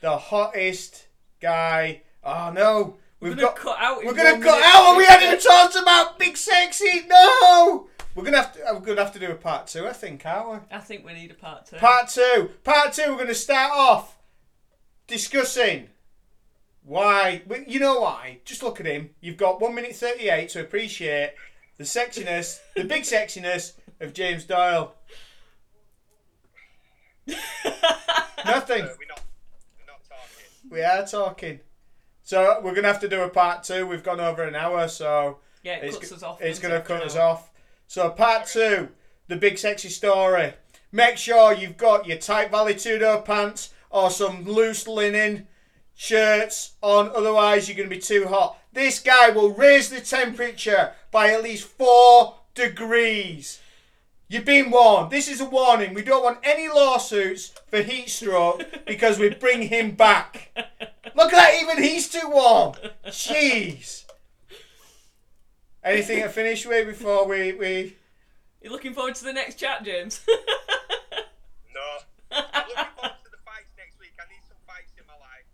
[0.00, 1.06] The hottest
[1.40, 2.02] guy.
[2.24, 2.96] Oh no.
[3.20, 4.04] We've gonna got cut out.
[4.04, 7.02] we're gonna one cut out and we haven't even talked about big sexy.
[7.06, 7.88] No.
[8.14, 10.50] We're gonna have to we're gonna have to do a part two, I think, aren't
[10.50, 10.76] we?
[10.76, 11.76] I think we need a part two.
[11.76, 12.50] Part two.
[12.64, 13.04] Part two.
[13.08, 14.18] We're going to start off
[15.06, 15.88] discussing
[16.82, 17.42] why.
[17.66, 18.40] You know why?
[18.44, 19.10] Just look at him.
[19.20, 21.34] You've got one minute thirty-eight to appreciate
[21.78, 24.94] the sexiness, the big sexiness of James Doyle.
[28.44, 28.82] Nothing.
[28.82, 29.22] Uh, we're not.
[29.78, 30.46] We're not talking.
[30.70, 31.58] We are talking.
[32.22, 33.86] So we're going to have to do a part two.
[33.88, 36.40] We've gone over an hour, so yeah, it it's, cuts us off.
[36.40, 37.50] it's going to it, for cut us off.
[37.88, 38.88] So part two,
[39.26, 40.54] the big sexy story.
[40.92, 45.48] Make sure you've got your tight Valetudo pants or some loose linen
[45.96, 48.56] shirts on, otherwise you're going to be too hot.
[48.72, 53.60] This guy will raise the temperature by at least four degrees.
[54.30, 55.10] You've been warned.
[55.10, 55.92] This is a warning.
[55.92, 60.52] We don't want any lawsuits for heat stroke because we bring him back.
[61.16, 62.74] Look at that, even he's too warm.
[63.06, 64.04] Jeez.
[65.82, 67.96] Anything to finish with before we, we
[68.62, 70.20] You're looking forward to the next chat, James.
[71.74, 71.80] No.
[72.30, 74.14] I'm looking forward to the fights next week.
[74.14, 75.46] I need some fights in my life.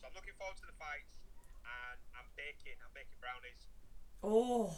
[0.00, 1.16] So I'm looking forward to the fights.
[1.64, 2.76] And I'm baking.
[2.84, 3.60] I'm making brownies.
[4.20, 4.76] oh,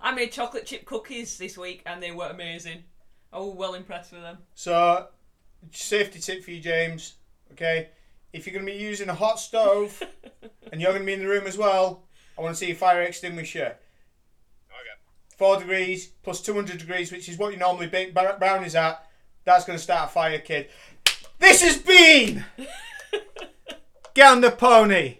[0.00, 2.84] I made chocolate chip cookies this week, and they were amazing.
[3.32, 4.38] I was well impressed with them.
[4.54, 5.08] So,
[5.70, 7.14] safety tip for you, James.
[7.52, 7.88] Okay,
[8.32, 10.02] if you're going to be using a hot stove
[10.72, 12.04] and you're going to be in the room as well,
[12.38, 13.76] I want to see a fire extinguisher.
[14.70, 15.36] Okay.
[15.36, 19.04] Four degrees plus 200 degrees, which is what you normally bake bar- brownies at.
[19.44, 20.68] That's going to start a fire, kid.
[21.38, 22.44] This has been
[24.14, 25.18] Get on the Pony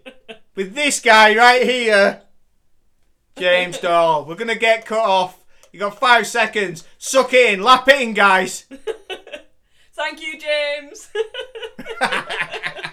[0.55, 2.23] with this guy right here,
[3.41, 4.27] James Doyle.
[4.27, 5.43] We're going to get cut off.
[5.73, 6.85] You got five seconds.
[6.99, 7.63] Suck it in.
[7.63, 8.67] Lap it in, guys.
[9.95, 11.09] Thank you, James.